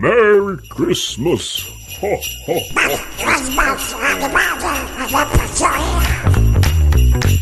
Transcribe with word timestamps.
Merry 0.00 0.58
Christmas. 0.68 1.64
Ho, 2.00 2.16
ho, 2.46 2.58
ho. 2.76 3.98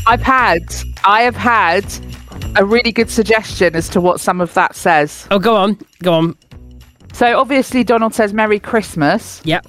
I've 0.06 0.22
had, 0.22 0.62
I 1.04 1.22
have 1.22 1.36
had 1.36 1.84
a 2.56 2.64
really 2.64 2.92
good 2.92 3.10
suggestion 3.10 3.74
as 3.76 3.88
to 3.90 4.00
what 4.00 4.20
some 4.20 4.40
of 4.40 4.54
that 4.54 4.74
says. 4.74 5.26
Oh, 5.30 5.38
go 5.38 5.56
on. 5.56 5.78
Go 6.02 6.14
on. 6.14 6.38
So 7.12 7.38
obviously 7.38 7.84
Donald 7.84 8.14
says 8.14 8.32
Merry 8.32 8.58
Christmas, 8.58 9.42
Yep. 9.44 9.66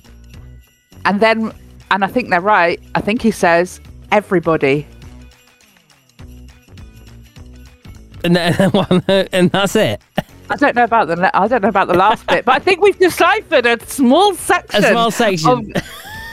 and 1.05 1.19
then, 1.19 1.51
and 1.91 2.03
I 2.03 2.07
think 2.07 2.29
they're 2.29 2.39
right. 2.41 2.79
I 2.95 3.01
think 3.01 3.21
he 3.21 3.31
says 3.31 3.81
everybody. 4.11 4.85
And 8.23 8.35
then, 8.35 8.53
and 9.33 9.51
that's 9.51 9.75
it. 9.75 10.01
I 10.49 10.55
don't 10.55 10.75
know 10.75 10.83
about 10.85 11.07
the 11.07 11.29
I 11.37 11.47
don't 11.47 11.61
know 11.61 11.69
about 11.69 11.87
the 11.87 11.93
last 11.97 12.25
bit, 12.27 12.45
but 12.45 12.55
I 12.55 12.59
think 12.59 12.81
we've 12.81 12.97
deciphered 12.97 13.65
a 13.65 13.79
small 13.87 14.33
section. 14.35 14.83
A 14.83 14.89
small 14.89 15.11
section. 15.11 15.49
of- 15.75 15.83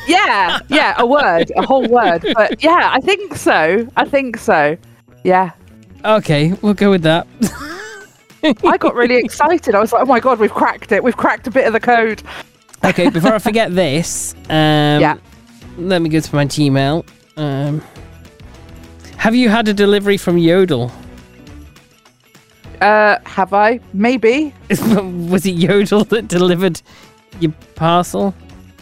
yeah, 0.06 0.58
yeah, 0.68 0.94
a 0.98 1.06
word, 1.06 1.50
a 1.56 1.64
whole 1.66 1.88
word. 1.88 2.24
But 2.34 2.62
yeah, 2.62 2.90
I 2.92 3.00
think 3.00 3.34
so. 3.36 3.88
I 3.96 4.04
think 4.04 4.36
so. 4.36 4.76
Yeah. 5.24 5.50
Okay, 6.04 6.52
we'll 6.60 6.74
go 6.74 6.90
with 6.90 7.02
that. 7.02 7.26
I 8.64 8.76
got 8.76 8.94
really 8.94 9.16
excited. 9.16 9.74
I 9.74 9.80
was 9.80 9.92
like, 9.92 10.02
"Oh 10.02 10.06
my 10.06 10.20
god, 10.20 10.38
we've 10.38 10.52
cracked 10.52 10.92
it! 10.92 11.02
We've 11.02 11.16
cracked 11.16 11.46
a 11.46 11.50
bit 11.50 11.66
of 11.66 11.72
the 11.72 11.80
code." 11.80 12.22
Okay, 12.84 13.08
before 13.08 13.32
I 13.32 13.38
forget 13.50 13.74
this, 13.74 14.34
um, 14.50 15.00
Yeah. 15.00 15.16
let 15.78 16.02
me 16.02 16.10
go 16.10 16.20
to 16.20 16.34
my 16.36 16.44
Gmail. 16.44 17.06
Um, 17.38 17.80
have 19.16 19.34
you 19.34 19.48
had 19.48 19.66
a 19.68 19.72
delivery 19.72 20.18
from 20.18 20.36
Yodel? 20.36 20.92
Uh, 22.84 23.18
have 23.24 23.54
I? 23.54 23.80
Maybe. 23.94 24.52
Was 24.68 25.46
it 25.46 25.54
Yodel 25.54 26.04
that 26.04 26.28
delivered 26.28 26.82
your 27.40 27.52
parcel? 27.76 28.34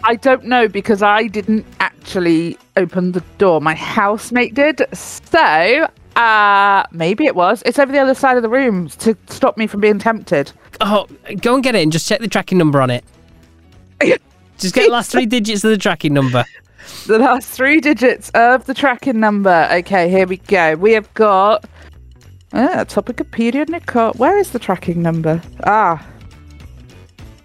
I 0.03 0.17
don't 0.17 0.45
know 0.45 0.67
because 0.67 1.03
I 1.03 1.29
didn't 1.29 1.65
actually 1.79 2.59
open 2.77 3.13
the 3.13 3.21
door. 3.39 3.61
My 3.61 3.77
housemate 3.77 4.55
did. 4.55 4.85
So, 4.93 5.89
uh, 6.17 6.83
maybe 6.91 7.27
it 7.27 7.37
was. 7.37 7.63
It's 7.65 7.79
over 7.79 7.93
the 7.93 8.01
other 8.01 8.15
side 8.15 8.37
of 8.37 8.43
the 8.43 8.49
room 8.49 8.89
to 8.89 9.17
stop 9.29 9.57
me 9.57 9.69
from 9.69 9.81
being 9.81 10.01
tempted. 10.01 10.51
Oh, 10.81 11.07
go 11.41 11.55
and 11.55 11.63
get 11.63 11.77
it 11.77 11.83
and 11.85 11.93
just 11.93 12.09
check 12.09 12.19
the 12.19 12.27
tracking 12.27 12.59
number 12.59 12.83
on 12.83 12.91
it. 12.91 13.05
Just 14.59 14.75
get 14.75 14.87
the 14.87 14.93
last 14.93 15.11
three 15.11 15.27
digits 15.27 15.65
of 15.65 15.71
the 15.71 15.79
tracking 15.79 16.13
number. 16.13 16.45
The 17.07 17.19
last 17.19 17.49
three 17.49 17.81
digits 17.81 18.31
of 18.31 18.65
the 18.67 18.75
tracking 18.75 19.19
number. 19.19 19.69
Okay, 19.73 20.09
here 20.09 20.27
we 20.27 20.37
go. 20.37 20.77
We 20.77 20.93
have 20.93 21.13
got 21.15 21.65
uh, 22.53 22.85
Topicopedia 22.85 23.69
Nicole. 23.69 24.13
Where 24.13 24.39
is 24.39 24.51
the 24.51 24.59
tracking 24.59 25.03
number? 25.03 25.41
Ah. 25.65 26.07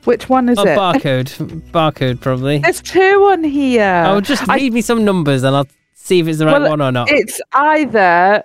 Which 0.06 0.30
one 0.30 0.48
is 0.50 0.58
Oh, 0.58 0.64
it? 0.64 0.78
barcode. 0.78 1.30
Barcode, 1.72 2.22
probably. 2.22 2.60
There's 2.60 2.82
two 2.82 3.28
on 3.32 3.44
here. 3.44 4.04
Oh, 4.08 4.22
just 4.22 4.48
I- 4.48 4.70
me 4.70 4.82
some 4.82 5.04
numbers 5.04 5.44
and 5.44 5.56
I'll 5.56 5.68
see 5.94 6.20
if 6.20 6.28
it's 6.28 6.40
the 6.40 6.46
right 6.46 6.62
Well, 6.62 6.70
one 6.70 6.82
or 6.82 6.92
not. 6.92 7.10
It's 7.12 7.42
either 7.54 8.44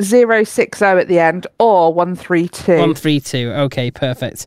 060 0.00 0.84
at 0.84 1.08
the 1.08 1.18
end 1.18 1.46
or 1.58 1.92
132. 1.92 2.72
132. 2.72 3.50
Okay, 3.52 3.90
perfect. 3.90 4.46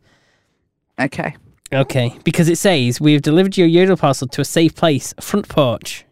Okay. 1.00 1.36
Okay, 1.74 2.18
because 2.24 2.48
it 2.48 2.58
says 2.58 3.02
we 3.02 3.12
have 3.12 3.22
delivered 3.22 3.58
your 3.58 3.68
Yodel 3.68 3.98
parcel 3.98 4.26
to 4.30 4.40
a 4.40 4.46
safe 4.46 4.74
place, 4.74 5.14
front 5.20 5.50
porch. 5.50 6.06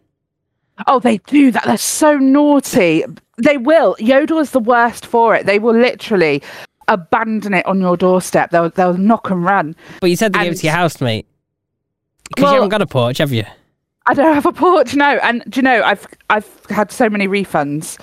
Oh, 0.86 0.98
they 1.00 1.18
do 1.18 1.50
that. 1.52 1.64
They're 1.64 1.76
so 1.78 2.16
naughty. 2.18 3.04
They 3.38 3.56
will. 3.56 3.96
Yodel 3.98 4.38
is 4.38 4.50
the 4.50 4.60
worst 4.60 5.06
for 5.06 5.34
it. 5.34 5.46
They 5.46 5.58
will 5.58 5.74
literally 5.74 6.42
abandon 6.88 7.54
it 7.54 7.66
on 7.66 7.80
your 7.80 7.96
doorstep. 7.96 8.50
They'll 8.50 8.70
they'll 8.70 8.96
knock 8.96 9.30
and 9.30 9.42
run. 9.44 9.74
But 10.00 10.10
you 10.10 10.16
said 10.16 10.32
they 10.32 10.40
gave 10.44 10.52
it 10.52 10.56
to 10.56 10.66
your 10.66 10.74
housemate. 10.74 11.26
Because 12.28 12.42
Well- 12.42 12.52
you 12.52 12.56
haven't 12.56 12.70
got 12.70 12.82
a 12.82 12.86
porch, 12.86 13.18
have 13.18 13.32
you? 13.32 13.44
I 14.08 14.14
don't 14.14 14.34
have 14.34 14.46
a 14.46 14.52
porch, 14.52 14.94
no. 14.94 15.18
And 15.22 15.42
do 15.48 15.58
you 15.58 15.62
know, 15.62 15.82
I've 15.82 16.06
I've 16.30 16.48
had 16.68 16.92
so 16.92 17.08
many 17.10 17.26
refunds 17.26 17.98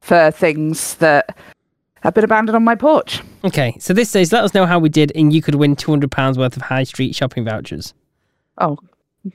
for 0.00 0.30
things 0.30 0.94
that 0.96 1.36
have 2.02 2.14
been 2.14 2.24
abandoned 2.24 2.54
on 2.54 2.62
my 2.64 2.74
porch. 2.76 3.20
Okay, 3.44 3.76
so 3.80 3.92
this 3.92 4.08
says 4.10 4.32
let 4.32 4.44
us 4.44 4.54
know 4.54 4.64
how 4.64 4.78
we 4.78 4.88
did, 4.88 5.10
and 5.14 5.32
you 5.32 5.42
could 5.42 5.56
win 5.56 5.74
two 5.74 5.90
hundred 5.90 6.10
pounds 6.12 6.38
worth 6.38 6.56
of 6.56 6.62
high 6.62 6.84
street 6.84 7.14
shopping 7.16 7.44
vouchers. 7.44 7.94
Oh, 8.58 8.78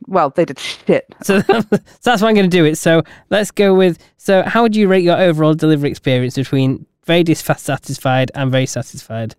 well, 0.07 0.29
they 0.31 0.45
did 0.45 0.59
shit. 0.59 1.05
So, 1.23 1.39
so 1.41 1.61
that's 2.03 2.21
why 2.21 2.29
I'm 2.29 2.35
going 2.35 2.49
to 2.49 2.57
do 2.57 2.65
it. 2.65 2.77
So 2.77 3.03
let's 3.29 3.51
go 3.51 3.73
with. 3.75 3.97
So 4.17 4.43
how 4.43 4.61
would 4.63 4.75
you 4.75 4.87
rate 4.87 5.03
your 5.03 5.17
overall 5.17 5.53
delivery 5.53 5.89
experience 5.89 6.35
between 6.35 6.85
very 7.05 7.23
dissatisfied 7.23 8.31
and 8.35 8.51
very 8.51 8.65
satisfied? 8.65 9.35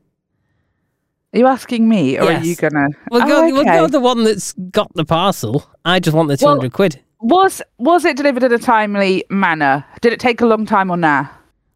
Are 1.34 1.38
you 1.38 1.46
asking 1.46 1.88
me, 1.88 2.18
or 2.18 2.24
Yes. 2.30 2.42
are 2.42 2.46
you 2.46 2.56
gonna? 2.56 2.88
We'll 3.10 3.22
Oh, 3.24 3.26
go. 3.26 3.52
We'll 3.52 3.64
go 3.64 3.86
the 3.88 4.00
one 4.00 4.24
that's 4.24 4.52
got 4.70 4.90
the 4.94 5.04
parcel. 5.04 5.68
I 5.84 5.98
just 6.00 6.16
want 6.16 6.28
the 6.28 6.36
two 6.36 6.46
hundred 6.46 6.62
Well- 6.62 6.70
quid. 6.70 7.00
Was 7.20 7.60
was 7.78 8.04
it 8.04 8.16
delivered 8.16 8.42
in 8.44 8.52
a 8.52 8.58
timely 8.58 9.24
manner? 9.30 9.84
Did 10.00 10.12
it 10.12 10.20
take 10.20 10.40
a 10.40 10.46
long 10.46 10.64
time 10.66 10.90
or 10.90 10.96
nah? 10.96 11.26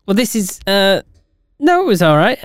Well, 0.07 0.15
this 0.15 0.35
is. 0.37 0.61
uh 0.67 1.03
No, 1.59 1.83
it 1.83 1.87
was 1.87 2.01
all 2.03 2.17
right. 2.17 2.39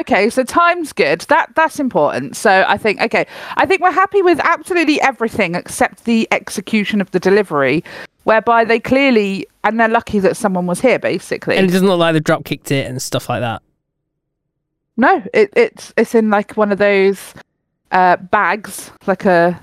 Okay, 0.00 0.30
so 0.30 0.42
time's 0.44 0.92
good. 0.92 1.20
That 1.22 1.54
that's 1.54 1.78
important. 1.78 2.36
So 2.36 2.64
I 2.66 2.76
think 2.78 3.00
okay, 3.02 3.26
I 3.56 3.66
think 3.66 3.82
we're 3.82 3.90
happy 3.92 4.22
with 4.22 4.40
absolutely 4.40 5.00
everything 5.00 5.54
except 5.54 6.04
the 6.04 6.26
execution 6.32 7.00
of 7.00 7.10
the 7.10 7.20
delivery, 7.20 7.84
whereby 8.24 8.64
they 8.64 8.80
clearly 8.80 9.46
and 9.64 9.78
they're 9.78 9.88
lucky 9.88 10.18
that 10.20 10.36
someone 10.36 10.66
was 10.66 10.80
here. 10.80 10.98
Basically, 10.98 11.56
And 11.56 11.68
it 11.68 11.72
doesn't 11.72 11.86
look 11.86 11.98
like 11.98 12.14
they 12.14 12.20
drop 12.20 12.44
kicked 12.44 12.70
it 12.72 12.86
and 12.86 13.00
stuff 13.02 13.28
like 13.28 13.40
that. 13.40 13.62
no, 14.96 15.22
it, 15.34 15.50
it's 15.56 15.92
it's 15.96 16.14
in 16.14 16.30
like 16.30 16.56
one 16.56 16.72
of 16.72 16.78
those 16.78 17.34
uh, 17.92 18.16
bags, 18.16 18.90
like 19.06 19.24
a 19.24 19.58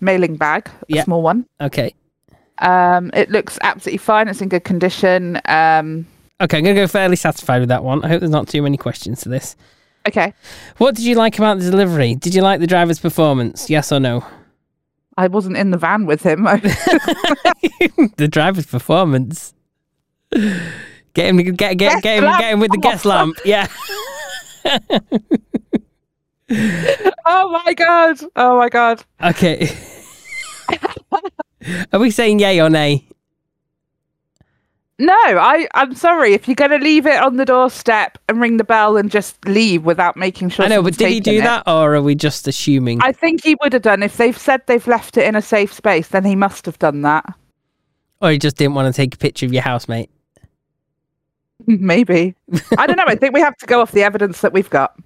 mailing 0.00 0.36
bag, 0.36 0.68
a 0.68 0.72
Yeah. 0.88 1.04
small 1.04 1.22
one. 1.22 1.44
Okay. 1.60 1.94
Um, 2.60 3.10
it 3.14 3.30
looks 3.30 3.58
absolutely 3.62 3.98
fine. 3.98 4.28
It's 4.28 4.40
in 4.40 4.48
good 4.48 4.64
condition. 4.64 5.40
Um, 5.46 6.06
Okay, 6.40 6.58
I'm 6.58 6.64
going 6.64 6.76
to 6.76 6.82
go 6.82 6.86
fairly 6.86 7.16
satisfied 7.16 7.58
with 7.60 7.68
that 7.70 7.82
one. 7.82 8.04
I 8.04 8.08
hope 8.08 8.20
there's 8.20 8.30
not 8.30 8.46
too 8.48 8.62
many 8.62 8.76
questions 8.76 9.22
to 9.22 9.28
this. 9.28 9.56
okay, 10.06 10.32
What 10.76 10.94
did 10.94 11.04
you 11.04 11.16
like 11.16 11.36
about 11.38 11.58
the 11.58 11.68
delivery? 11.70 12.14
Did 12.14 12.34
you 12.34 12.42
like 12.42 12.60
the 12.60 12.66
driver's 12.66 13.00
performance? 13.00 13.68
Yes 13.68 13.90
or 13.90 13.98
no? 14.00 14.24
I 15.16 15.26
wasn't 15.26 15.56
in 15.56 15.72
the 15.72 15.78
van 15.78 16.06
with 16.06 16.22
him. 16.24 16.44
the 18.16 18.28
driver's 18.30 18.66
performance. 18.66 19.52
Get 20.30 21.26
him, 21.26 21.38
get, 21.38 21.56
get, 21.56 21.76
get, 21.76 22.02
Guest 22.02 22.04
him, 22.04 22.24
lamp. 22.24 22.38
get 22.40 22.52
him 22.52 22.60
with 22.60 22.70
the 22.70 22.78
guest 22.78 23.04
lamp. 23.04 23.36
Yeah. 23.44 23.66
oh 27.26 27.60
my 27.64 27.74
god! 27.74 28.18
Oh 28.36 28.58
my 28.58 28.68
god! 28.68 29.02
Okay. 29.24 29.68
Are 31.92 31.98
we 31.98 32.10
saying 32.12 32.38
yay 32.38 32.60
or 32.60 32.70
nay? 32.70 33.07
No, 35.00 35.14
I, 35.14 35.68
I'm 35.74 35.94
sorry. 35.94 36.34
If 36.34 36.48
you're 36.48 36.56
going 36.56 36.72
to 36.72 36.78
leave 36.78 37.06
it 37.06 37.22
on 37.22 37.36
the 37.36 37.44
doorstep 37.44 38.18
and 38.28 38.40
ring 38.40 38.56
the 38.56 38.64
bell 38.64 38.96
and 38.96 39.10
just 39.10 39.42
leave 39.44 39.84
without 39.84 40.16
making 40.16 40.48
sure. 40.48 40.64
I 40.64 40.68
know, 40.68 40.82
but 40.82 40.96
did 40.96 41.10
he 41.10 41.20
do 41.20 41.38
it, 41.38 41.42
that 41.42 41.62
or 41.68 41.94
are 41.94 42.02
we 42.02 42.16
just 42.16 42.48
assuming? 42.48 43.00
I 43.00 43.12
think 43.12 43.44
he 43.44 43.56
would 43.62 43.72
have 43.74 43.82
done. 43.82 44.02
If 44.02 44.16
they've 44.16 44.36
said 44.36 44.62
they've 44.66 44.86
left 44.88 45.16
it 45.16 45.24
in 45.24 45.36
a 45.36 45.42
safe 45.42 45.72
space, 45.72 46.08
then 46.08 46.24
he 46.24 46.34
must 46.34 46.66
have 46.66 46.80
done 46.80 47.02
that. 47.02 47.32
Or 48.20 48.32
he 48.32 48.38
just 48.38 48.56
didn't 48.56 48.74
want 48.74 48.92
to 48.92 48.96
take 48.96 49.14
a 49.14 49.18
picture 49.18 49.46
of 49.46 49.52
your 49.52 49.62
housemate? 49.62 50.10
Maybe. 51.66 52.34
I 52.76 52.86
don't 52.86 52.96
know. 52.96 53.04
I 53.06 53.14
think 53.14 53.34
we 53.34 53.40
have 53.40 53.56
to 53.58 53.66
go 53.66 53.80
off 53.80 53.92
the 53.92 54.02
evidence 54.02 54.40
that 54.40 54.52
we've 54.52 54.70
got. 54.70 54.98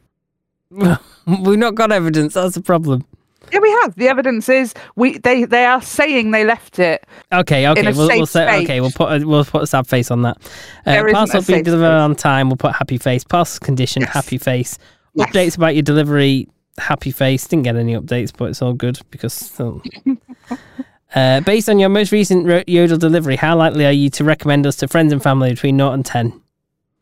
We've 0.70 1.58
not 1.58 1.74
got 1.74 1.92
evidence. 1.92 2.32
That's 2.32 2.54
the 2.54 2.62
problem. 2.62 3.04
Yeah, 3.50 3.60
we 3.60 3.70
have. 3.82 3.94
The 3.96 4.08
evidence 4.08 4.48
is 4.48 4.74
we 4.96 5.18
they 5.18 5.44
they 5.44 5.64
are 5.64 5.82
saying 5.82 6.30
they 6.30 6.44
left 6.44 6.78
it. 6.78 7.04
Okay, 7.32 7.68
okay, 7.68 7.82
we'll, 7.92 8.08
we'll 8.08 8.26
say 8.26 8.46
space. 8.46 8.64
okay. 8.64 8.80
We'll 8.80 8.90
put 8.90 9.22
a, 9.22 9.26
we'll 9.26 9.44
put 9.44 9.62
a 9.62 9.66
sad 9.66 9.86
face 9.86 10.10
on 10.10 10.22
that. 10.22 10.38
Uh, 10.86 11.04
parcel 11.12 11.42
being 11.42 11.62
delivered 11.62 11.84
space. 11.86 12.02
on 12.02 12.14
time. 12.16 12.48
We'll 12.48 12.56
put 12.56 12.74
happy 12.74 12.98
face. 12.98 13.24
Parcel 13.24 13.64
condition. 13.64 14.02
Yes. 14.02 14.12
Happy 14.12 14.38
face. 14.38 14.78
Yes. 15.14 15.30
Updates 15.30 15.56
about 15.56 15.74
your 15.74 15.82
delivery. 15.82 16.48
Happy 16.78 17.10
face. 17.10 17.46
Didn't 17.46 17.64
get 17.64 17.76
any 17.76 17.94
updates, 17.94 18.32
but 18.36 18.50
it's 18.50 18.62
all 18.62 18.72
good 18.72 19.00
because. 19.10 19.60
uh, 21.14 21.40
based 21.40 21.68
on 21.68 21.78
your 21.78 21.88
most 21.88 22.12
recent 22.12 22.46
ro- 22.46 22.62
Yodel 22.66 22.98
delivery, 22.98 23.36
how 23.36 23.56
likely 23.56 23.84
are 23.84 23.92
you 23.92 24.08
to 24.10 24.24
recommend 24.24 24.66
us 24.66 24.76
to 24.76 24.88
friends 24.88 25.12
and 25.12 25.22
family 25.22 25.50
between 25.50 25.76
0 25.76 25.92
and 25.92 26.06
10? 26.06 26.40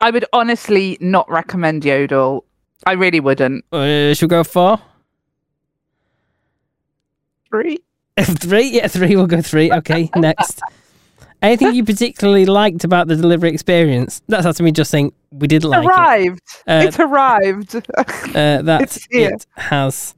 I 0.00 0.10
would 0.10 0.24
honestly 0.32 0.96
not 1.00 1.30
recommend 1.30 1.84
Yodel. 1.84 2.44
I 2.86 2.92
really 2.92 3.20
wouldn't. 3.20 3.64
Uh, 3.72 4.14
should 4.14 4.22
we 4.22 4.28
go 4.28 4.42
four? 4.42 4.80
Three. 7.50 7.78
three? 8.20 8.68
Yeah, 8.68 8.88
three. 8.88 9.16
We'll 9.16 9.26
go 9.26 9.40
three. 9.42 9.72
Okay, 9.72 10.10
next. 10.16 10.60
Anything 11.42 11.74
you 11.74 11.84
particularly 11.84 12.44
liked 12.44 12.84
about 12.84 13.08
the 13.08 13.16
delivery 13.16 13.50
experience? 13.50 14.20
That's 14.28 14.44
after 14.44 14.62
me 14.62 14.72
just 14.72 14.90
saying 14.90 15.12
we 15.32 15.48
did 15.48 15.64
like 15.64 15.84
it. 15.84 15.88
arrived. 15.88 16.40
Uh, 16.66 16.82
it's 16.86 16.98
arrived. 17.00 17.74
uh, 17.98 18.62
that 18.62 18.82
It's 18.82 19.06
here. 19.10 19.30
it 19.30 19.46
has 19.56 20.14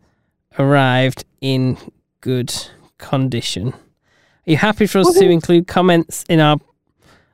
arrived 0.59 1.25
in 1.41 1.79
good 2.21 2.53
condition. 2.99 3.69
Are 3.69 4.51
you 4.51 4.57
happy 4.57 4.87
for 4.87 4.99
us 4.99 5.13
to 5.15 5.29
include 5.31 5.69
comments 5.69 6.25
in 6.29 6.41
our? 6.41 6.57
Are 6.57 6.59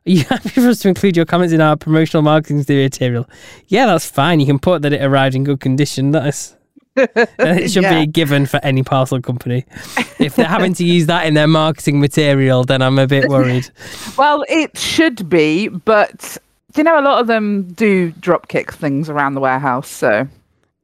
you 0.04 0.24
happy 0.24 0.50
for 0.50 0.68
us 0.68 0.80
to 0.80 0.88
include 0.88 1.16
your 1.16 1.24
comments 1.24 1.54
in 1.54 1.62
our 1.62 1.74
promotional 1.76 2.22
marketing 2.22 2.58
material? 2.68 3.26
Yeah, 3.68 3.86
that's 3.86 4.08
fine. 4.10 4.38
You 4.38 4.46
can 4.46 4.58
put 4.58 4.82
that 4.82 4.92
it 4.92 5.02
arrived 5.02 5.34
in 5.34 5.44
good 5.44 5.60
condition. 5.60 6.10
That 6.10 6.26
is 6.26 6.54
it 7.38 7.70
should 7.70 7.82
Yeah. 7.84 8.00
be 8.00 8.06
given 8.06 8.46
for 8.46 8.60
any 8.62 8.82
parcel 8.82 9.20
company. 9.20 9.64
If 10.18 10.36
they're 10.36 10.46
having 10.46 10.74
to 10.74 10.84
use 10.84 11.06
that 11.06 11.26
in 11.26 11.34
their 11.34 11.46
marketing 11.46 12.00
material, 12.00 12.64
then 12.64 12.82
I'm 12.82 12.98
a 12.98 13.06
bit 13.06 13.28
worried. 13.30 13.68
Well, 14.16 14.44
it 14.48 14.76
should 14.76 15.28
be, 15.28 15.68
but 15.68 16.36
you 16.76 16.84
know, 16.84 16.98
a 16.98 17.02
lot 17.02 17.20
of 17.20 17.26
them 17.26 17.64
do 17.72 18.10
drop 18.12 18.48
kick 18.48 18.72
things 18.72 19.08
around 19.08 19.34
the 19.34 19.40
warehouse. 19.40 19.88
So 19.88 20.28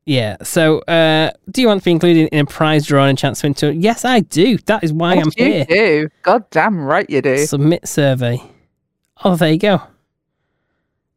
Yeah. 0.06 0.36
So, 0.42 0.80
uh, 0.80 1.30
do 1.50 1.60
you 1.60 1.68
want 1.68 1.80
to 1.80 1.84
be 1.84 1.90
included 1.92 2.28
in 2.32 2.40
a 2.40 2.46
prize 2.46 2.86
draw 2.86 3.04
and 3.06 3.16
a 3.18 3.20
chance 3.20 3.40
to 3.40 3.46
win? 3.46 3.54
To- 3.54 3.74
yes, 3.74 4.04
I 4.04 4.20
do. 4.20 4.58
That 4.66 4.82
is 4.84 4.92
why 4.92 5.14
I'm 5.14 5.30
here. 5.36 5.48
you 5.48 5.64
here. 5.68 6.02
do. 6.04 6.08
God 6.22 6.48
damn 6.50 6.78
right 6.78 7.08
you 7.08 7.22
do. 7.22 7.38
Submit 7.46 7.86
survey. 7.88 8.42
Oh, 9.24 9.36
there 9.36 9.52
you 9.52 9.58
go. 9.58 9.80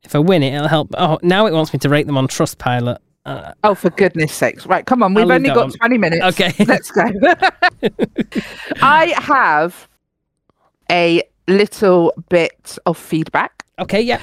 If 0.04 0.16
I 0.16 0.20
win 0.20 0.42
it, 0.44 0.54
it'll 0.54 0.68
help. 0.70 0.94
Oh, 0.98 1.20
now 1.22 1.48
it 1.48 1.54
wants 1.54 1.74
me 1.74 1.80
to 1.80 1.90
rate 1.90 2.06
them 2.08 2.18
on 2.18 2.28
Trustpilot. 2.28 2.98
Uh, 3.28 3.54
Oh, 3.64 3.76
for 3.76 3.90
goodness 3.92 4.34
sakes! 4.34 4.66
Right, 4.66 4.86
come 4.86 5.04
on. 5.04 5.14
We've 5.14 5.30
only 5.30 5.50
got 5.50 5.58
one. 5.58 5.72
twenty 5.72 5.98
minutes. 5.98 6.24
Okay. 6.40 6.54
let's 6.66 6.90
go. 6.92 7.04
I 8.82 9.14
have 9.18 9.88
a 10.90 11.22
little 11.48 12.14
bit 12.30 12.78
of 12.86 12.98
feedback. 12.98 13.64
okay. 13.80 14.02
Yeah. 14.02 14.22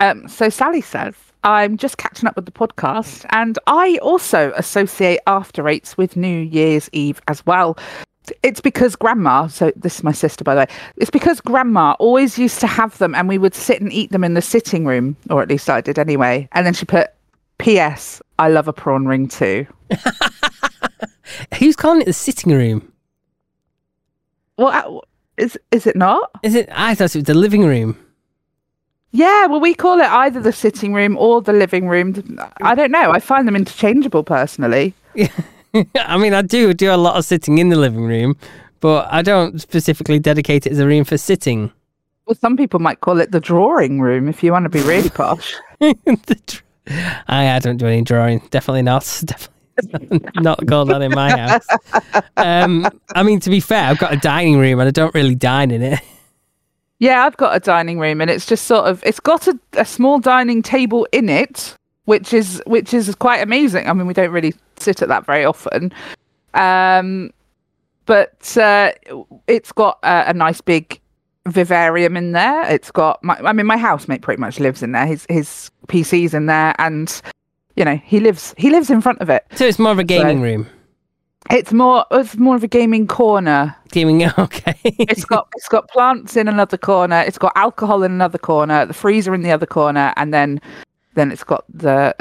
Um, 0.00 0.26
so 0.28 0.48
Sally 0.48 0.80
says, 0.80 1.14
I'm 1.44 1.76
just 1.76 1.98
catching 1.98 2.26
up 2.26 2.34
with 2.36 2.46
the 2.46 2.52
podcast, 2.52 3.26
and 3.30 3.58
I 3.66 3.98
also 4.00 4.52
associate 4.56 5.20
after 5.26 5.68
eights 5.68 5.98
with 5.98 6.16
New 6.16 6.40
Year's 6.40 6.88
Eve 6.92 7.20
as 7.28 7.44
well. 7.44 7.76
It's 8.42 8.60
because 8.60 8.96
grandma, 8.96 9.48
so 9.48 9.72
this 9.76 9.96
is 9.96 10.04
my 10.04 10.12
sister, 10.12 10.44
by 10.44 10.54
the 10.54 10.60
way, 10.60 10.66
it's 10.96 11.10
because 11.10 11.40
grandma 11.40 11.96
always 11.98 12.38
used 12.38 12.60
to 12.60 12.66
have 12.66 12.96
them, 12.98 13.14
and 13.14 13.28
we 13.28 13.36
would 13.38 13.54
sit 13.54 13.82
and 13.82 13.92
eat 13.92 14.10
them 14.12 14.24
in 14.24 14.32
the 14.34 14.42
sitting 14.42 14.86
room, 14.86 15.16
or 15.28 15.42
at 15.42 15.48
least 15.50 15.68
I 15.68 15.80
did 15.82 15.98
anyway. 15.98 16.48
And 16.52 16.64
then 16.64 16.72
she 16.72 16.86
put, 16.86 17.08
P.S. 17.60 18.22
I 18.38 18.48
love 18.48 18.68
a 18.68 18.72
prawn 18.72 19.06
ring 19.06 19.28
too. 19.28 19.66
Who's 21.58 21.76
calling 21.76 22.02
it 22.02 22.06
the 22.06 22.12
sitting 22.12 22.52
room? 22.52 22.92
Well, 24.56 24.68
uh, 24.68 25.00
is 25.36 25.58
is 25.70 25.86
it 25.86 25.96
not? 25.96 26.30
Is 26.42 26.54
it? 26.54 26.68
I 26.72 26.94
thought 26.94 27.14
it 27.14 27.18
was 27.18 27.24
the 27.24 27.34
living 27.34 27.64
room. 27.64 27.98
Yeah, 29.12 29.46
well, 29.46 29.60
we 29.60 29.74
call 29.74 29.98
it 30.00 30.06
either 30.06 30.40
the 30.40 30.52
sitting 30.52 30.94
room 30.94 31.16
or 31.16 31.42
the 31.42 31.52
living 31.52 31.88
room. 31.88 32.38
I 32.62 32.74
don't 32.74 32.92
know. 32.92 33.10
I 33.10 33.18
find 33.18 33.48
them 33.48 33.56
interchangeable 33.56 34.22
personally. 34.22 34.94
I 35.96 36.16
mean, 36.16 36.32
I 36.32 36.42
do 36.42 36.72
do 36.74 36.92
a 36.92 36.96
lot 36.96 37.16
of 37.16 37.24
sitting 37.24 37.58
in 37.58 37.70
the 37.70 37.76
living 37.76 38.04
room, 38.04 38.36
but 38.80 39.08
I 39.10 39.22
don't 39.22 39.60
specifically 39.60 40.18
dedicate 40.18 40.66
it 40.66 40.72
as 40.72 40.78
a 40.78 40.86
room 40.86 41.04
for 41.04 41.18
sitting. 41.18 41.72
Well, 42.26 42.36
some 42.36 42.56
people 42.56 42.78
might 42.78 43.00
call 43.00 43.20
it 43.20 43.32
the 43.32 43.40
drawing 43.40 44.00
room 44.00 44.28
if 44.28 44.44
you 44.44 44.52
want 44.52 44.64
to 44.64 44.68
be 44.68 44.82
really 44.82 45.10
posh. 45.10 45.54
The 45.80 46.62
I, 47.28 47.50
I 47.50 47.58
don't 47.58 47.76
do 47.76 47.86
any 47.86 48.02
drawing. 48.02 48.40
Definitely 48.50 48.82
not. 48.82 49.22
Definitely 49.24 50.20
not 50.36 50.66
called 50.66 50.88
that 50.90 51.02
in 51.02 51.12
my 51.12 51.30
house. 51.36 51.66
Um, 52.36 52.86
I 53.14 53.22
mean, 53.22 53.40
to 53.40 53.50
be 53.50 53.60
fair, 53.60 53.84
I've 53.84 53.98
got 53.98 54.12
a 54.12 54.16
dining 54.16 54.58
room 54.58 54.78
and 54.78 54.88
I 54.88 54.90
don't 54.90 55.14
really 55.14 55.34
dine 55.34 55.70
in 55.70 55.82
it. 55.82 56.00
Yeah, 56.98 57.24
I've 57.24 57.36
got 57.38 57.56
a 57.56 57.60
dining 57.60 57.98
room, 57.98 58.20
and 58.20 58.30
it's 58.30 58.44
just 58.44 58.66
sort 58.66 58.84
of 58.84 59.02
it's 59.06 59.20
got 59.20 59.48
a, 59.48 59.58
a 59.72 59.86
small 59.86 60.18
dining 60.18 60.60
table 60.60 61.08
in 61.12 61.30
it, 61.30 61.74
which 62.04 62.34
is 62.34 62.62
which 62.66 62.92
is 62.92 63.14
quite 63.14 63.42
amazing. 63.42 63.88
I 63.88 63.94
mean, 63.94 64.06
we 64.06 64.12
don't 64.12 64.30
really 64.30 64.54
sit 64.78 65.00
at 65.00 65.08
that 65.08 65.24
very 65.24 65.42
often, 65.42 65.94
um, 66.52 67.30
but 68.04 68.54
uh, 68.58 68.92
it's 69.46 69.72
got 69.72 69.98
a, 70.02 70.28
a 70.28 70.34
nice 70.34 70.60
big 70.60 71.00
vivarium 71.50 72.16
in 72.16 72.32
there. 72.32 72.62
It's 72.70 72.90
got 72.90 73.22
my 73.22 73.36
I 73.38 73.52
mean, 73.52 73.66
my 73.66 73.76
housemate 73.76 74.22
pretty 74.22 74.40
much 74.40 74.60
lives 74.60 74.82
in 74.82 74.92
there. 74.92 75.06
His 75.06 75.26
his 75.28 75.70
PC's 75.88 76.34
in 76.34 76.46
there, 76.46 76.74
and 76.78 77.20
you 77.76 77.84
know 77.84 77.96
he 77.96 78.20
lives 78.20 78.54
he 78.56 78.70
lives 78.70 78.90
in 78.90 79.00
front 79.00 79.20
of 79.20 79.28
it. 79.30 79.44
So 79.54 79.66
it's 79.66 79.78
more 79.78 79.92
of 79.92 79.98
a 79.98 80.04
gaming 80.04 80.38
So- 80.38 80.42
room. 80.42 80.66
It's 81.50 81.72
more 81.72 82.04
it's 82.10 82.36
more 82.36 82.54
of 82.54 82.62
a 82.62 82.68
gaming 82.68 83.06
corner 83.08 83.74
Gaming, 83.90 84.24
okay. 84.38 84.76
it's 84.84 85.24
got 85.24 85.48
it's 85.56 85.68
got 85.68 85.88
plants 85.88 86.36
in 86.36 86.46
another 86.48 86.76
corner 86.76 87.24
it's 87.26 87.38
got 87.38 87.52
alcohol 87.56 88.02
in 88.04 88.12
another 88.12 88.36
corner 88.38 88.84
the 88.84 88.92
freezer 88.92 89.34
in 89.34 89.42
the 89.42 89.50
other 89.50 89.66
corner 89.66 90.12
and 90.16 90.32
then 90.34 90.60
then 91.14 91.32
it's 91.32 91.42
got 91.42 91.64
the 91.72 92.14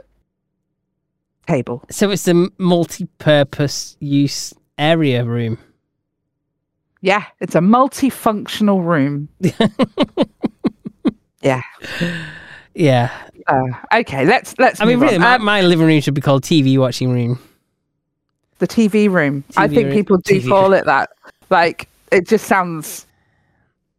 table 1.47 1.83
so 1.91 2.09
it's 2.09 2.27
a 2.29 2.47
multi-purpose 2.57 3.97
use 3.99 4.53
area 4.77 5.23
room. 5.25 5.57
Yeah 7.01 7.25
it's 7.39 7.55
a 7.55 7.59
multifunctional 7.59 8.83
room. 8.83 9.29
Yeah. 11.41 11.61
Yeah. 12.75 13.09
uh, 13.47 13.63
okay 13.93 14.25
let's 14.25 14.53
let's 14.59 14.81
I 14.81 14.85
mean, 14.85 14.99
really, 14.99 15.17
my, 15.17 15.35
Um, 15.35 15.45
my 15.45 15.61
living 15.61 15.87
room 15.87 16.01
should 16.01 16.13
be 16.13 16.21
called 16.21 16.43
TV 16.43 16.77
watching 16.77 17.11
room. 17.11 17.39
the 18.59 18.67
tv 18.67 19.09
room. 19.09 19.43
I 19.55 19.67
think 19.69 19.85
room- 19.85 19.93
people 19.93 20.17
do 20.17 20.41
TV 20.41 20.49
call 20.49 20.73
it 20.73 20.83
that. 20.85 21.09
Like 21.49 21.87
it 22.11 22.27
just 22.27 22.45
sounds 22.45 23.05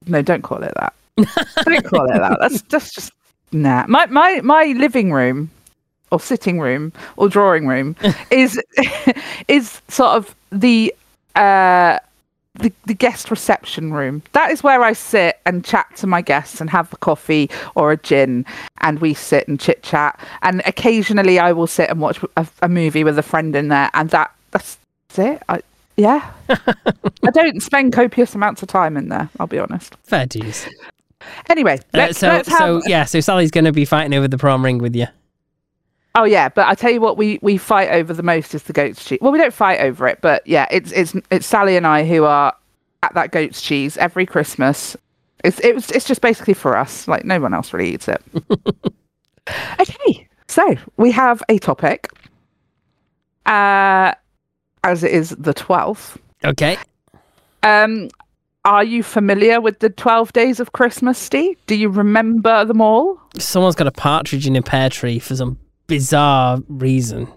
no 0.06 0.20
don't 0.22 0.42
call 0.42 0.62
it 0.62 0.72
that. 0.76 0.92
Don't 1.64 1.84
call 1.84 2.04
it 2.10 2.18
that. 2.18 2.36
That's 2.40 2.62
that's 2.62 2.92
just 2.94 3.12
nah. 3.52 3.84
My 3.88 4.06
my 4.06 4.40
my 4.42 4.74
living 4.76 5.10
room 5.12 5.50
or 6.10 6.20
sitting 6.20 6.58
room 6.60 6.92
or 7.16 7.28
drawing 7.28 7.66
room 7.66 7.96
is 8.30 8.60
is 9.48 9.80
sort 9.88 10.10
of 10.12 10.34
the 10.52 10.94
uh 11.36 11.98
the, 12.54 12.72
the 12.86 12.94
guest 12.94 13.30
reception 13.30 13.92
room. 13.92 14.22
That 14.32 14.50
is 14.50 14.62
where 14.62 14.82
i 14.82 14.92
sit 14.92 15.38
and 15.46 15.64
chat 15.64 15.86
to 15.96 16.06
my 16.06 16.20
guests 16.20 16.60
and 16.60 16.68
have 16.70 16.92
a 16.92 16.96
coffee 16.96 17.48
or 17.74 17.92
a 17.92 17.96
gin 17.96 18.44
and 18.78 18.98
we 19.00 19.14
sit 19.14 19.46
and 19.48 19.58
chit 19.58 19.82
chat. 19.82 20.18
And 20.42 20.62
occasionally 20.66 21.38
i 21.38 21.52
will 21.52 21.66
sit 21.66 21.90
and 21.90 22.00
watch 22.00 22.20
a, 22.36 22.46
a 22.62 22.68
movie 22.68 23.04
with 23.04 23.18
a 23.18 23.22
friend 23.22 23.54
in 23.54 23.68
there 23.68 23.90
and 23.94 24.10
that 24.10 24.34
that's 24.50 24.78
it. 25.16 25.42
I, 25.48 25.60
yeah. 25.96 26.30
I 26.48 27.30
don't 27.32 27.62
spend 27.62 27.92
copious 27.92 28.34
amounts 28.34 28.62
of 28.62 28.68
time 28.68 28.96
in 28.96 29.08
there 29.08 29.28
i'll 29.38 29.46
be 29.46 29.58
honest. 29.58 29.94
Fair 30.04 30.26
dues. 30.26 30.66
anyway 31.48 31.78
Uh, 31.94 31.98
let's, 31.98 32.18
so, 32.18 32.42
so 32.42 32.82
yeah, 32.86 33.04
so 33.04 33.20
Sally's 33.20 33.50
going 33.50 33.64
to 33.66 33.72
be 33.72 33.84
fighting 33.84 34.14
over 34.14 34.26
the 34.26 34.38
prawn 34.38 34.62
ring 34.62 34.78
with 34.78 34.96
you. 34.96 35.06
Oh 36.14 36.24
yeah, 36.24 36.48
but 36.48 36.66
I 36.66 36.74
tell 36.74 36.90
you 36.90 37.00
what, 37.00 37.16
we 37.16 37.38
we 37.40 37.56
fight 37.56 37.90
over 37.90 38.12
the 38.12 38.22
most 38.22 38.54
is 38.54 38.64
the 38.64 38.72
goat's 38.72 39.04
cheese. 39.04 39.20
Well, 39.20 39.30
we 39.30 39.38
don't 39.38 39.54
fight 39.54 39.80
over 39.80 40.08
it, 40.08 40.18
but 40.20 40.44
yeah, 40.46 40.66
it's 40.70 40.90
it's 40.92 41.14
it's 41.30 41.46
Sally 41.46 41.76
and 41.76 41.86
I 41.86 42.04
who 42.04 42.24
are 42.24 42.54
at 43.02 43.14
that 43.14 43.30
goat's 43.30 43.62
cheese 43.62 43.96
every 43.96 44.26
Christmas. 44.26 44.96
It's 45.44 45.60
it 45.60 45.74
was 45.74 45.90
it's 45.92 46.04
just 46.04 46.20
basically 46.20 46.54
for 46.54 46.76
us. 46.76 47.06
Like 47.06 47.24
no 47.24 47.40
one 47.40 47.54
else 47.54 47.72
really 47.72 47.94
eats 47.94 48.08
it. 48.08 48.20
okay, 49.80 50.28
so 50.48 50.74
we 50.96 51.12
have 51.12 51.42
a 51.48 51.58
topic. 51.58 52.10
Uh, 53.46 54.12
as 54.82 55.04
it 55.04 55.12
is 55.12 55.30
the 55.30 55.54
twelfth. 55.54 56.18
Okay. 56.44 56.76
Um, 57.62 58.08
are 58.64 58.82
you 58.84 59.04
familiar 59.04 59.60
with 59.60 59.78
the 59.78 59.90
twelve 59.90 60.32
days 60.32 60.58
of 60.58 60.72
Christmas, 60.72 61.18
Steve? 61.18 61.56
Do 61.66 61.76
you 61.76 61.88
remember 61.88 62.64
them 62.64 62.80
all? 62.80 63.20
Someone's 63.38 63.76
got 63.76 63.86
a 63.86 63.92
partridge 63.92 64.46
in 64.48 64.56
a 64.56 64.62
pear 64.62 64.90
tree 64.90 65.20
for 65.20 65.36
some 65.36 65.56
bizarre 65.90 66.60
reason. 66.68 67.28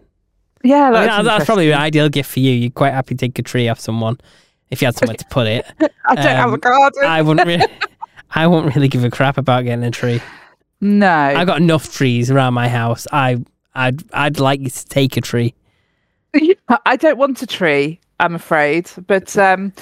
Yeah, 0.63 0.83
I 0.83 0.91
mean, 0.91 0.93
that's, 0.93 1.25
that's, 1.25 1.45
probably 1.45 1.67
the 1.67 1.73
ideal 1.73 2.07
gift 2.07 2.31
for 2.31 2.39
you. 2.39 2.51
You'd 2.51 2.75
quite 2.75 2.93
happy 2.93 3.15
to 3.15 3.27
take 3.27 3.37
a 3.37 3.41
tree 3.41 3.67
off 3.67 3.79
someone 3.79 4.17
if 4.69 4.81
you 4.81 4.85
had 4.85 4.95
somewhere 4.95 5.17
to 5.17 5.25
put 5.25 5.47
it. 5.47 5.65
I 6.05 6.15
don't 6.15 6.25
have 6.25 6.51
a 6.51 6.53
um, 6.53 6.59
garden. 6.59 7.03
I 7.03 7.21
wouldn't 7.21 7.45
really. 7.45 7.65
I 8.35 8.47
won't 8.47 8.73
really 8.73 8.87
give 8.87 9.03
a 9.03 9.11
crap 9.11 9.37
about 9.37 9.65
getting 9.65 9.83
a 9.83 9.91
tree. 9.91 10.21
no, 10.79 11.11
I've 11.11 11.47
got 11.47 11.57
enough 11.57 11.93
trees 11.93 12.31
around 12.31 12.53
my 12.53 12.69
house. 12.69 13.05
I, 13.11 13.43
I'd, 13.75 14.03
I'd 14.13 14.39
like 14.39 14.61
you 14.61 14.69
to 14.69 14.85
take 14.85 15.17
a 15.17 15.21
tree. 15.21 15.53
I 16.85 16.95
don't 16.95 17.17
want 17.17 17.41
a 17.41 17.47
tree, 17.47 17.99
I'm 18.19 18.33
afraid. 18.33 18.89
But 19.05 19.37
um, 19.37 19.73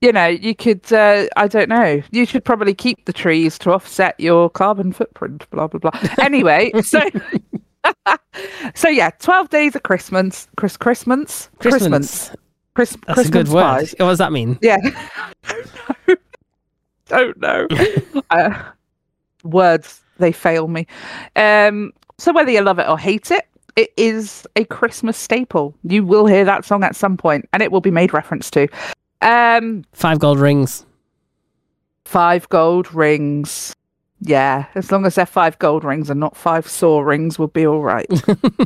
you 0.00 0.12
know, 0.12 0.26
you 0.26 0.54
could. 0.54 0.90
Uh, 0.92 1.26
I 1.36 1.48
don't 1.48 1.68
know. 1.68 2.00
You 2.12 2.24
should 2.24 2.44
probably 2.44 2.74
keep 2.74 3.04
the 3.06 3.12
trees 3.12 3.58
to 3.58 3.72
offset 3.72 4.18
your 4.20 4.48
carbon 4.48 4.92
footprint. 4.92 5.50
Blah 5.50 5.66
blah 5.66 5.80
blah. 5.80 6.00
Anyway, 6.20 6.70
so. 6.82 7.00
So 8.74 8.88
yeah, 8.88 9.10
twelve 9.18 9.48
days 9.50 9.74
of 9.76 9.82
Christmas, 9.82 10.48
Chris, 10.56 10.76
Christmas, 10.76 11.48
Christmas, 11.58 12.30
Chris, 12.74 12.96
That's 13.06 13.14
Christmas 13.14 13.28
a 13.28 13.30
good 13.30 13.48
word. 13.48 13.88
What 13.98 14.10
does 14.10 14.18
that 14.18 14.32
mean? 14.32 14.58
Yeah. 14.62 14.78
don't 17.06 17.38
know. 17.40 17.66
uh, 18.30 18.62
words 19.44 20.02
they 20.18 20.32
fail 20.32 20.68
me. 20.68 20.86
Um, 21.36 21.92
so 22.18 22.32
whether 22.32 22.50
you 22.50 22.60
love 22.60 22.78
it 22.78 22.88
or 22.88 22.98
hate 22.98 23.30
it, 23.30 23.46
it 23.76 23.92
is 23.96 24.46
a 24.56 24.64
Christmas 24.64 25.16
staple. 25.16 25.74
You 25.84 26.04
will 26.04 26.26
hear 26.26 26.44
that 26.44 26.64
song 26.64 26.82
at 26.84 26.96
some 26.96 27.16
point, 27.16 27.48
and 27.52 27.62
it 27.62 27.70
will 27.72 27.80
be 27.80 27.90
made 27.90 28.12
reference 28.12 28.50
to. 28.50 28.66
Um, 29.22 29.84
Five 29.92 30.18
gold 30.18 30.38
rings. 30.38 30.84
five 32.04 32.48
gold 32.48 32.92
rings. 32.94 33.74
Yeah, 34.20 34.66
as 34.74 34.90
long 34.90 35.06
as 35.06 35.14
they're 35.14 35.26
five 35.26 35.58
gold 35.58 35.84
rings 35.84 36.10
and 36.10 36.18
not 36.18 36.36
five 36.36 36.66
saw 36.66 37.00
rings, 37.00 37.38
we'll 37.38 37.48
be 37.48 37.66
all 37.66 37.82
right. 37.82 38.06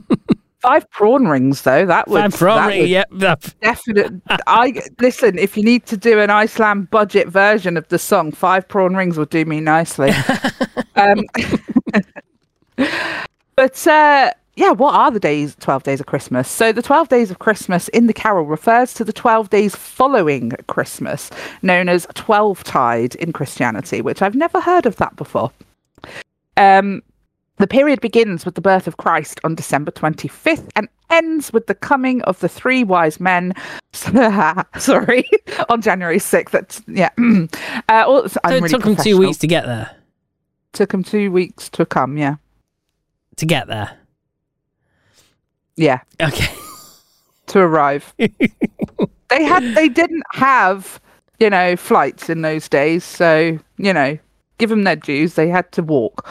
five 0.60 0.88
prawn 0.90 1.26
rings, 1.28 1.62
though, 1.62 1.84
that 1.84 2.08
would 2.08 2.22
Five 2.22 2.34
prawn 2.38 2.56
that 2.56 2.66
ring. 2.68 2.80
would 2.80 2.88
Yep. 2.88 3.08
that- 3.12 3.54
definite. 3.60 4.12
I 4.46 4.80
listen. 5.00 5.36
If 5.38 5.56
you 5.56 5.62
need 5.62 5.84
to 5.86 5.96
do 5.96 6.20
an 6.20 6.30
Iceland 6.30 6.90
budget 6.90 7.28
version 7.28 7.76
of 7.76 7.86
the 7.88 7.98
song, 7.98 8.32
Five 8.32 8.66
Prawn 8.68 8.94
Rings 8.96 9.18
will 9.18 9.26
do 9.26 9.44
me 9.44 9.60
nicely. 9.60 10.10
um, 10.96 11.20
but 13.56 13.86
uh, 13.86 14.30
yeah, 14.54 14.70
what 14.70 14.94
are 14.94 15.10
the 15.10 15.20
days, 15.20 15.56
12 15.60 15.82
days 15.82 16.00
of 16.00 16.06
Christmas? 16.06 16.48
So, 16.48 16.72
the 16.72 16.82
12 16.82 17.08
days 17.08 17.30
of 17.30 17.38
Christmas 17.38 17.88
in 17.88 18.06
the 18.06 18.12
carol 18.12 18.44
refers 18.44 18.92
to 18.94 19.04
the 19.04 19.12
12 19.12 19.48
days 19.48 19.74
following 19.74 20.52
Christmas, 20.66 21.30
known 21.62 21.88
as 21.88 22.06
12 22.14 22.62
tide 22.64 23.14
in 23.14 23.32
Christianity, 23.32 24.02
which 24.02 24.20
I've 24.20 24.34
never 24.34 24.60
heard 24.60 24.84
of 24.84 24.96
that 24.96 25.16
before. 25.16 25.50
Um, 26.58 27.02
the 27.56 27.66
period 27.66 28.00
begins 28.00 28.44
with 28.44 28.54
the 28.54 28.60
birth 28.60 28.86
of 28.86 28.98
Christ 28.98 29.40
on 29.44 29.54
December 29.54 29.90
25th 29.90 30.68
and 30.76 30.88
ends 31.10 31.52
with 31.52 31.66
the 31.66 31.74
coming 31.74 32.20
of 32.22 32.40
the 32.40 32.48
three 32.48 32.84
wise 32.84 33.20
men. 33.20 33.54
Sorry, 33.92 35.28
on 35.70 35.80
January 35.80 36.18
6th. 36.18 36.50
That's, 36.50 36.82
yeah. 36.88 37.10
uh, 37.88 38.04
also, 38.06 38.28
So 38.28 38.40
it 38.44 38.54
really 38.54 38.68
took 38.68 38.82
them 38.82 38.96
two 38.96 39.16
weeks 39.16 39.38
to 39.38 39.46
get 39.46 39.64
there. 39.64 39.96
Took 40.72 40.90
them 40.90 41.04
two 41.04 41.30
weeks 41.30 41.70
to 41.70 41.86
come. 41.86 42.18
Yeah. 42.18 42.36
To 43.36 43.46
get 43.46 43.66
there. 43.66 43.98
Yeah. 45.82 46.00
Okay. 46.20 46.54
to 47.48 47.58
arrive. 47.58 48.14
they 48.18 49.44
had 49.44 49.62
they 49.74 49.88
didn't 49.88 50.22
have, 50.32 51.00
you 51.40 51.50
know, 51.50 51.76
flights 51.76 52.30
in 52.30 52.42
those 52.42 52.68
days, 52.68 53.04
so, 53.04 53.58
you 53.78 53.92
know, 53.92 54.16
give 54.58 54.70
them 54.70 54.84
their 54.84 54.96
dues, 54.96 55.34
they 55.34 55.48
had 55.48 55.70
to 55.72 55.82
walk 55.82 56.28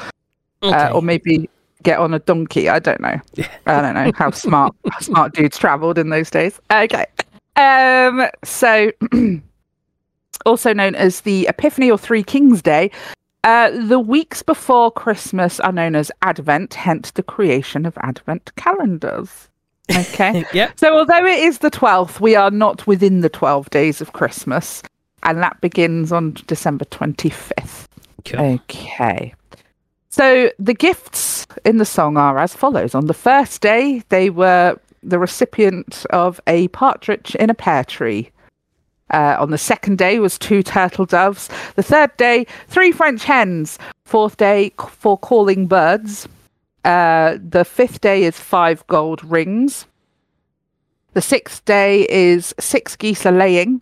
okay. 0.64 0.74
uh, 0.74 0.94
or 0.94 1.02
maybe 1.02 1.50
get 1.84 2.00
on 2.00 2.14
a 2.14 2.20
donkey, 2.20 2.70
I 2.70 2.80
don't 2.80 3.02
know. 3.02 3.20
I 3.66 3.82
don't 3.82 3.96
know 3.96 4.12
how 4.16 4.32
smart 4.32 4.74
how 4.92 5.00
smart 5.00 5.34
dudes 5.34 5.58
traveled 5.58 5.98
in 5.98 6.10
those 6.10 6.30
days. 6.30 6.60
Okay. 6.72 7.06
Um 7.58 8.28
so 8.44 8.92
also 10.46 10.74
known 10.74 10.96
as 10.96 11.22
the 11.22 11.48
Epiphany 11.48 11.92
or 11.92 11.98
Three 11.98 12.24
Kings 12.24 12.62
Day, 12.62 12.90
uh, 13.44 13.72
the 13.72 14.00
weeks 14.00 14.44
before 14.44 14.92
Christmas 14.92 15.60
are 15.60 15.72
known 15.72 15.96
as 15.96 16.12
Advent, 16.22 16.76
hence 16.76 17.12
the 17.12 17.24
creation 17.24 17.86
of 17.86 17.98
Advent 18.00 18.56
calendars. 18.56 19.50
Okay. 19.90 20.46
yep. 20.54 20.80
So, 20.80 20.96
although 20.96 21.26
it 21.26 21.40
is 21.40 21.60
the 21.60 21.72
12th, 21.72 22.20
we 22.20 22.36
are 22.36 22.52
not 22.52 22.86
within 22.86 23.22
the 23.22 23.30
12 23.30 23.70
days 23.72 24.02
of 24.02 24.14
Christmas, 24.14 24.84
and 25.24 25.42
that 25.42 25.60
begins 25.62 26.12
on 26.12 26.38
December 26.48 26.86
25th. 26.86 27.88
Cool. 28.26 28.40
Okay. 28.40 29.34
So, 30.10 30.52
the 30.60 30.74
gifts 30.74 31.48
in 31.66 31.78
the 31.78 31.86
song 31.86 32.18
are 32.18 32.38
as 32.38 32.54
follows. 32.54 32.94
On 32.94 33.08
the 33.08 33.14
first 33.14 33.62
day, 33.62 34.04
they 34.10 34.30
were 34.30 34.78
the 35.04 35.18
recipient 35.18 36.06
of 36.12 36.40
a 36.46 36.68
partridge 36.70 37.36
in 37.36 37.50
a 37.50 37.56
pear 37.56 37.84
tree. 37.84 38.30
Uh, 39.12 39.36
on 39.40 39.52
the 39.52 39.58
second 39.58 39.98
day 39.98 40.20
was 40.20 40.40
two 40.40 40.64
turtle 40.64 41.06
doves. 41.06 41.50
The 41.76 41.84
third 41.84 42.16
day, 42.18 42.46
three 42.68 42.92
French 42.92 43.24
hens. 43.24 43.78
Fourth 44.06 44.38
day, 44.38 44.72
four 44.78 45.18
calling 45.18 45.68
birds. 45.68 46.28
Uh, 46.84 47.38
the 47.42 47.66
fifth 47.66 48.02
day 48.02 48.24
is 48.24 48.40
five 48.40 48.86
gold 48.88 49.24
rings. 49.24 49.86
The 51.14 51.22
sixth 51.22 51.64
day 51.66 52.08
is 52.10 52.56
six 52.60 52.96
geese 52.96 53.26
are 53.26 53.32
laying. 53.32 53.82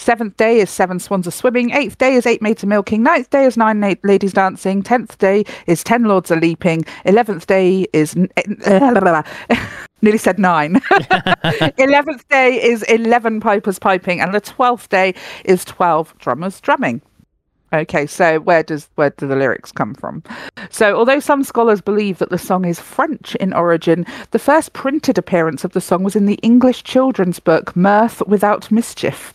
Seventh 0.00 0.38
day 0.38 0.60
is 0.60 0.70
seven 0.70 0.98
swans 0.98 1.28
are 1.28 1.30
swimming. 1.30 1.72
Eighth 1.72 1.98
day 1.98 2.14
is 2.14 2.24
eight 2.24 2.40
maids 2.40 2.64
are 2.64 2.66
milking. 2.66 3.02
Ninth 3.02 3.28
day 3.28 3.44
is 3.44 3.58
nine 3.58 3.80
na- 3.80 3.96
ladies 4.02 4.32
dancing. 4.32 4.82
Tenth 4.82 5.18
day 5.18 5.44
is 5.66 5.84
ten 5.84 6.04
lords 6.04 6.30
are 6.30 6.40
leaping. 6.40 6.86
Eleventh 7.04 7.46
day 7.46 7.86
is 7.92 8.16
n- 8.16 8.30
eh, 8.38 9.62
nearly 10.02 10.16
said 10.16 10.38
nine. 10.38 10.80
Eleventh 11.76 12.26
day 12.28 12.62
is 12.62 12.82
eleven 12.84 13.40
pipers 13.40 13.78
piping, 13.78 14.22
and 14.22 14.32
the 14.32 14.40
twelfth 14.40 14.88
day 14.88 15.14
is 15.44 15.66
twelve 15.66 16.16
drummers 16.16 16.62
drumming. 16.62 17.02
Okay, 17.74 18.06
so 18.06 18.40
where 18.40 18.62
does 18.62 18.88
where 18.94 19.10
do 19.10 19.28
the 19.28 19.36
lyrics 19.36 19.70
come 19.70 19.94
from? 19.94 20.22
So, 20.70 20.96
although 20.96 21.20
some 21.20 21.44
scholars 21.44 21.82
believe 21.82 22.16
that 22.20 22.30
the 22.30 22.38
song 22.38 22.64
is 22.64 22.80
French 22.80 23.34
in 23.34 23.52
origin, 23.52 24.06
the 24.30 24.38
first 24.38 24.72
printed 24.72 25.18
appearance 25.18 25.62
of 25.62 25.72
the 25.72 25.80
song 25.82 26.04
was 26.04 26.16
in 26.16 26.24
the 26.24 26.40
English 26.42 26.84
children's 26.84 27.38
book 27.38 27.76
Mirth 27.76 28.22
Without 28.26 28.70
Mischief. 28.70 29.34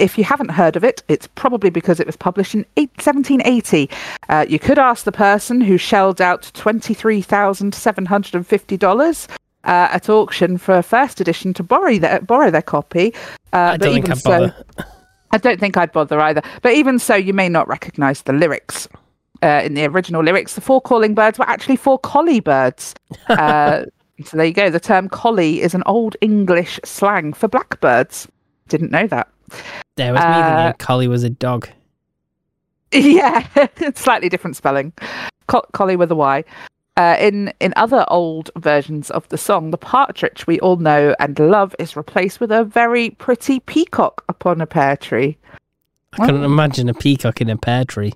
If 0.00 0.16
you 0.16 0.24
haven't 0.24 0.48
heard 0.48 0.76
of 0.76 0.84
it, 0.84 1.02
it's 1.08 1.26
probably 1.34 1.68
because 1.68 2.00
it 2.00 2.06
was 2.06 2.16
published 2.16 2.54
in 2.54 2.64
1780. 2.74 3.90
Uh, 4.30 4.46
you 4.48 4.58
could 4.58 4.78
ask 4.78 5.04
the 5.04 5.12
person 5.12 5.60
who 5.60 5.76
shelled 5.76 6.22
out 6.22 6.50
$23,750 6.54 9.28
uh, 9.62 9.64
at 9.64 10.08
auction 10.08 10.56
for 10.56 10.78
a 10.78 10.82
first 10.82 11.20
edition 11.20 11.52
to 11.52 11.62
borrow 11.62 11.98
their, 11.98 12.22
borrow 12.22 12.50
their 12.50 12.62
copy. 12.62 13.12
Uh, 13.52 13.74
I 13.74 13.76
don't 13.76 13.92
think 13.92 14.08
I'd 14.10 14.18
so- 14.18 14.30
bother. 14.30 14.54
I 15.32 15.38
don't 15.38 15.60
think 15.60 15.76
I'd 15.76 15.92
bother 15.92 16.18
either. 16.18 16.42
But 16.62 16.74
even 16.74 16.98
so, 16.98 17.14
you 17.14 17.32
may 17.32 17.48
not 17.48 17.68
recognise 17.68 18.22
the 18.22 18.32
lyrics. 18.32 18.88
Uh, 19.42 19.62
in 19.64 19.74
the 19.74 19.86
original 19.86 20.24
lyrics, 20.24 20.54
the 20.54 20.60
four 20.60 20.80
calling 20.80 21.14
birds 21.14 21.38
were 21.38 21.48
actually 21.48 21.76
four 21.76 21.98
collie 21.98 22.40
birds. 22.40 22.94
Uh, 23.28 23.84
so 24.24 24.36
there 24.36 24.46
you 24.46 24.52
go. 24.52 24.68
The 24.68 24.80
term 24.80 25.08
collie 25.08 25.62
is 25.62 25.74
an 25.74 25.82
old 25.86 26.14
English 26.20 26.78
slang 26.84 27.32
for 27.32 27.48
blackbirds. 27.48 28.28
Didn't 28.70 28.90
know 28.90 29.06
that. 29.08 29.28
There 29.96 30.12
was 30.14 30.20
me 30.22 30.26
Uh, 30.26 30.62
thinking 30.72 30.78
Collie 30.78 31.08
was 31.08 31.22
a 31.24 31.30
dog. 31.30 31.68
Yeah, 32.92 33.46
slightly 33.94 34.28
different 34.28 34.56
spelling. 34.56 34.92
Co- 35.46 35.64
collie 35.72 35.94
with 35.94 36.10
a 36.10 36.16
Y. 36.16 36.42
Uh, 36.96 37.16
in 37.20 37.52
in 37.60 37.72
other 37.76 38.04
old 38.08 38.50
versions 38.58 39.10
of 39.12 39.28
the 39.28 39.38
song, 39.38 39.70
the 39.70 39.78
partridge 39.78 40.44
we 40.48 40.58
all 40.58 40.76
know 40.76 41.14
and 41.20 41.38
love 41.38 41.74
is 41.78 41.94
replaced 41.96 42.40
with 42.40 42.50
a 42.50 42.64
very 42.64 43.10
pretty 43.10 43.60
peacock 43.60 44.24
upon 44.28 44.60
a 44.60 44.66
pear 44.66 44.96
tree. 44.96 45.38
I 46.14 46.26
couldn't 46.26 46.42
imagine 46.42 46.88
a 46.88 46.94
peacock 46.94 47.40
in 47.40 47.48
a 47.48 47.56
pear 47.56 47.84
tree. 47.84 48.12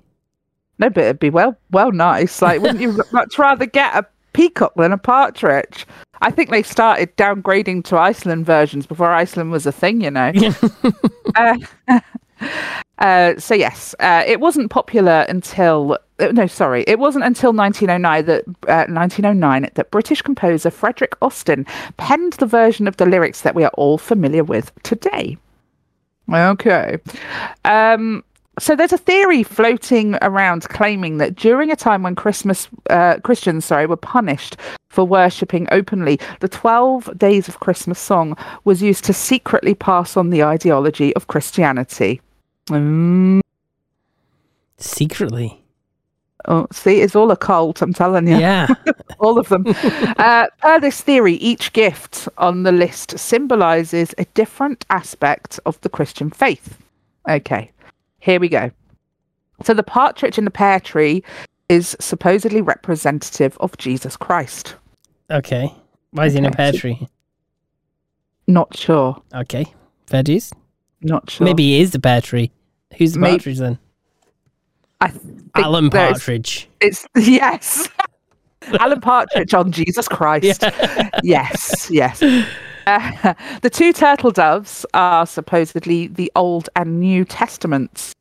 No, 0.77 0.89
but 0.89 1.05
it'd 1.05 1.19
be 1.19 1.29
well, 1.29 1.57
well, 1.71 1.93
nice. 1.93 2.41
Like, 2.41 2.59
wouldn't 2.61 2.81
you 2.81 3.01
much 3.13 3.39
rather 3.39 3.65
get 3.65 3.95
a 3.95 4.05
peacock 4.33 4.73
than 4.75 4.91
a 4.91 4.97
partridge? 4.97 5.87
I 6.21 6.31
think 6.31 6.49
they 6.49 6.63
started 6.63 7.15
downgrading 7.17 7.85
to 7.85 7.97
Iceland 7.97 8.45
versions 8.45 8.85
before 8.85 9.11
Iceland 9.11 9.51
was 9.51 9.65
a 9.65 9.71
thing, 9.71 10.01
you 10.01 10.11
know. 10.11 10.31
uh, 11.35 11.57
uh, 12.99 13.37
so 13.37 13.53
yes, 13.53 13.95
uh, 13.99 14.23
it 14.25 14.39
wasn't 14.39 14.71
popular 14.71 15.25
until 15.27 15.97
uh, 16.19 16.27
no, 16.27 16.47
sorry, 16.47 16.83
it 16.87 16.97
wasn't 16.97 17.25
until 17.25 17.51
1909 17.51 18.25
that 18.25 18.43
uh, 18.69 18.91
1909 18.91 19.69
that 19.73 19.91
British 19.91 20.21
composer 20.21 20.69
Frederick 20.69 21.15
Austin 21.21 21.65
penned 21.97 22.33
the 22.33 22.45
version 22.45 22.87
of 22.87 22.97
the 22.97 23.05
lyrics 23.05 23.41
that 23.41 23.55
we 23.55 23.63
are 23.63 23.71
all 23.73 23.97
familiar 23.97 24.43
with 24.43 24.71
today. 24.83 25.37
Okay. 26.31 26.97
Um, 27.65 28.23
so 28.59 28.75
there's 28.75 28.93
a 28.93 28.97
theory 28.97 29.43
floating 29.43 30.15
around 30.21 30.63
claiming 30.69 31.17
that 31.17 31.35
during 31.35 31.71
a 31.71 31.75
time 31.75 32.03
when 32.03 32.15
Christmas 32.15 32.67
uh, 32.89 33.17
Christians, 33.23 33.65
sorry, 33.65 33.85
were 33.85 33.97
punished 33.97 34.57
for 34.89 35.05
worshipping 35.05 35.67
openly, 35.71 36.19
the 36.39 36.47
12 36.47 37.17
Days 37.17 37.47
of 37.47 37.59
Christmas 37.59 37.99
song 37.99 38.37
was 38.63 38.81
used 38.81 39.03
to 39.05 39.13
secretly 39.13 39.75
pass 39.75 40.15
on 40.15 40.29
the 40.29 40.43
ideology 40.43 41.13
of 41.15 41.27
Christianity. 41.27 42.21
Mm, 42.67 43.41
Secretly. 44.77 45.61
oh, 46.47 46.67
see, 46.71 47.01
it's 47.01 47.15
all 47.15 47.31
a 47.31 47.37
cult, 47.37 47.81
I'm 47.81 47.93
telling 47.93 48.27
you. 48.27 48.37
Yeah. 48.37 48.67
all 49.19 49.39
of 49.39 49.49
them. 49.49 49.65
uh, 50.17 50.47
per 50.59 50.79
this 50.79 51.01
theory, 51.01 51.33
each 51.35 51.73
gift 51.73 52.27
on 52.37 52.63
the 52.63 52.71
list 52.71 53.17
symbolizes 53.17 54.13
a 54.17 54.25
different 54.33 54.85
aspect 54.89 55.59
of 55.65 55.79
the 55.81 55.89
Christian 55.89 56.29
faith. 56.29 56.77
Okay, 57.27 57.71
here 58.25 58.39
we 58.39 58.49
go. 58.49 58.71
So 59.63 59.73
the 59.73 59.83
partridge 59.83 60.37
in 60.39 60.45
the 60.45 60.51
pear 60.51 60.79
tree 60.79 61.23
is 61.69 61.95
supposedly 61.99 62.61
representative 62.61 63.55
of 63.59 63.77
Jesus 63.77 64.17
Christ. 64.17 64.75
okay. 65.31 65.71
Why 66.11 66.25
is 66.27 66.33
he 66.33 66.39
in 66.39 66.45
a 66.45 66.51
pear 66.51 66.71
tree? 66.71 67.07
Not 68.47 68.75
sure. 68.77 69.21
Okay. 69.33 69.65
Dues. 70.23 70.51
Not 71.01 71.29
sure. 71.29 71.43
Maybe 71.45 71.63
he 71.63 71.81
is 71.81 71.91
the 71.91 71.99
pear 71.99 72.21
tree. 72.21 72.51
Who's 72.97 73.13
the 73.13 73.19
May- 73.19 73.31
partridge 73.31 73.57
then? 73.59 73.77
I 75.01 75.09
think 75.09 75.49
Alan 75.55 75.89
there's- 75.89 76.13
Partridge. 76.13 76.69
It's 76.79 77.05
yes. 77.17 77.89
Alan 78.79 79.01
Partridge 79.01 79.53
on 79.53 79.71
Jesus 79.73 80.07
Christ. 80.07 80.63
yes, 81.23 81.89
yes. 81.91 82.23
Uh, 82.85 83.33
the 83.61 83.69
two 83.69 83.93
turtle 83.93 84.31
doves 84.31 84.85
are 84.93 85.25
supposedly 85.25 86.07
the 86.07 86.31
Old 86.35 86.69
and 86.75 86.99
New 86.99 87.25
Testaments. 87.25 88.13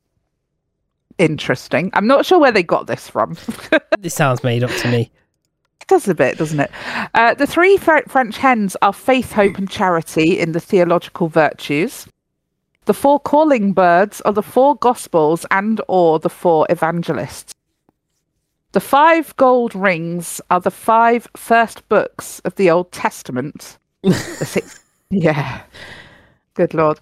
Interesting. 1.19 1.91
I'm 1.95 2.07
not 2.07 2.27
sure 2.27 2.39
where 2.39 2.53
they 2.53 2.63
got 2.63 2.87
this 2.87 3.09
from. 3.09 3.37
This 3.99 4.15
sounds 4.15 4.45
made 4.45 4.63
up 4.63 4.71
to 4.83 4.89
me. 4.91 5.11
it 5.81 5.87
does 5.87 6.07
a 6.09 6.15
bit, 6.15 6.37
doesn't 6.37 6.61
it? 6.61 6.71
Uh, 7.15 7.33
the 7.33 7.47
three 7.47 7.79
Fre- 7.79 8.07
French 8.07 8.37
hens 8.37 8.77
are 8.83 8.93
faith, 8.93 9.33
hope, 9.33 9.57
and 9.57 9.71
charity 9.71 10.39
in 10.39 10.53
the 10.53 10.61
theological 10.61 11.29
virtues. 11.29 12.07
The 12.85 12.93
four 12.93 13.19
calling 13.19 13.73
birds 13.73 14.21
are 14.23 14.33
the 14.35 14.43
four 14.43 14.77
gospels 14.77 15.47
and 15.51 15.81
or 15.89 16.19
the 16.19 16.29
four 16.29 16.67
evangelists. 16.69 17.55
The 18.73 18.81
five 18.81 19.35
gold 19.37 19.75
rings 19.75 20.41
are 20.51 20.61
the 20.61 20.71
five 20.71 21.27
first 21.35 21.89
books 21.89 22.41
of 22.41 22.57
the 22.57 22.71
Old 22.71 22.93
Testament. 22.93 23.79
The 24.39 24.45
six, 24.47 24.81
yeah. 25.11 25.63
Good 26.55 26.75
lord. 26.75 27.01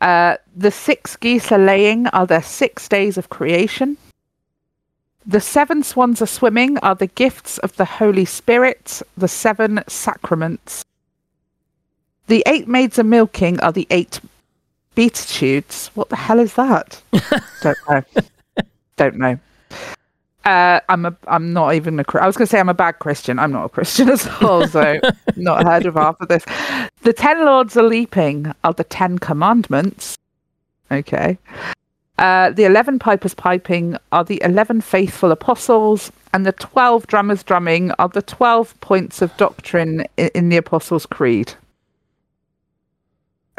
Uh, 0.00 0.36
the 0.56 0.70
six 0.70 1.16
geese 1.16 1.52
are 1.52 1.58
laying 1.58 2.08
are 2.08 2.26
their 2.26 2.42
six 2.42 2.88
days 2.88 3.18
of 3.18 3.30
creation. 3.30 3.96
the 5.26 5.40
seven 5.40 5.82
swans 5.82 6.22
are 6.22 6.26
swimming 6.26 6.78
are 6.78 6.94
the 6.94 7.06
gifts 7.08 7.58
of 7.58 7.76
the 7.76 7.84
Holy 7.84 8.24
Spirit, 8.26 9.02
the 9.16 9.28
seven 9.28 9.82
sacraments. 9.88 10.84
The 12.28 12.42
eight 12.46 12.68
maids 12.68 12.98
are 12.98 13.04
milking 13.04 13.60
are 13.60 13.72
the 13.72 13.86
eight 13.90 14.20
beatitudes. 14.94 15.90
What 15.94 16.10
the 16.10 16.16
hell 16.16 16.40
is 16.40 16.54
that? 16.54 17.02
Don't 17.62 17.78
know. 17.88 18.02
Don't 18.96 19.16
know. 19.18 19.38
Uh, 20.48 20.80
I'm 20.88 21.04
a. 21.04 21.14
I'm 21.26 21.52
not 21.52 21.74
even 21.74 22.00
a. 22.00 22.04
I 22.18 22.26
was 22.26 22.38
going 22.38 22.46
to 22.46 22.50
say 22.50 22.58
I'm 22.58 22.70
a 22.70 22.74
bad 22.74 23.00
Christian. 23.00 23.38
I'm 23.38 23.52
not 23.52 23.66
a 23.66 23.68
Christian 23.68 24.08
at 24.08 24.42
all. 24.42 24.66
So 24.66 24.98
not 25.36 25.66
heard 25.66 25.84
of 25.84 25.94
half 25.94 26.18
of 26.22 26.28
this. 26.28 26.42
The 27.02 27.12
ten 27.12 27.44
lords 27.44 27.76
are 27.76 27.82
leaping 27.82 28.54
are 28.64 28.72
the 28.72 28.84
ten 28.84 29.18
commandments. 29.18 30.16
Okay. 30.90 31.36
Uh, 32.16 32.48
the 32.52 32.64
eleven 32.64 32.98
pipers 32.98 33.34
piping 33.34 33.98
are 34.10 34.24
the 34.24 34.40
eleven 34.42 34.80
faithful 34.80 35.32
apostles, 35.32 36.10
and 36.32 36.46
the 36.46 36.52
twelve 36.52 37.06
drummers 37.08 37.42
drumming 37.42 37.90
are 37.98 38.08
the 38.08 38.22
twelve 38.22 38.80
points 38.80 39.20
of 39.20 39.36
doctrine 39.36 40.06
in, 40.16 40.30
in 40.34 40.48
the 40.48 40.56
Apostles' 40.56 41.04
Creed. 41.04 41.52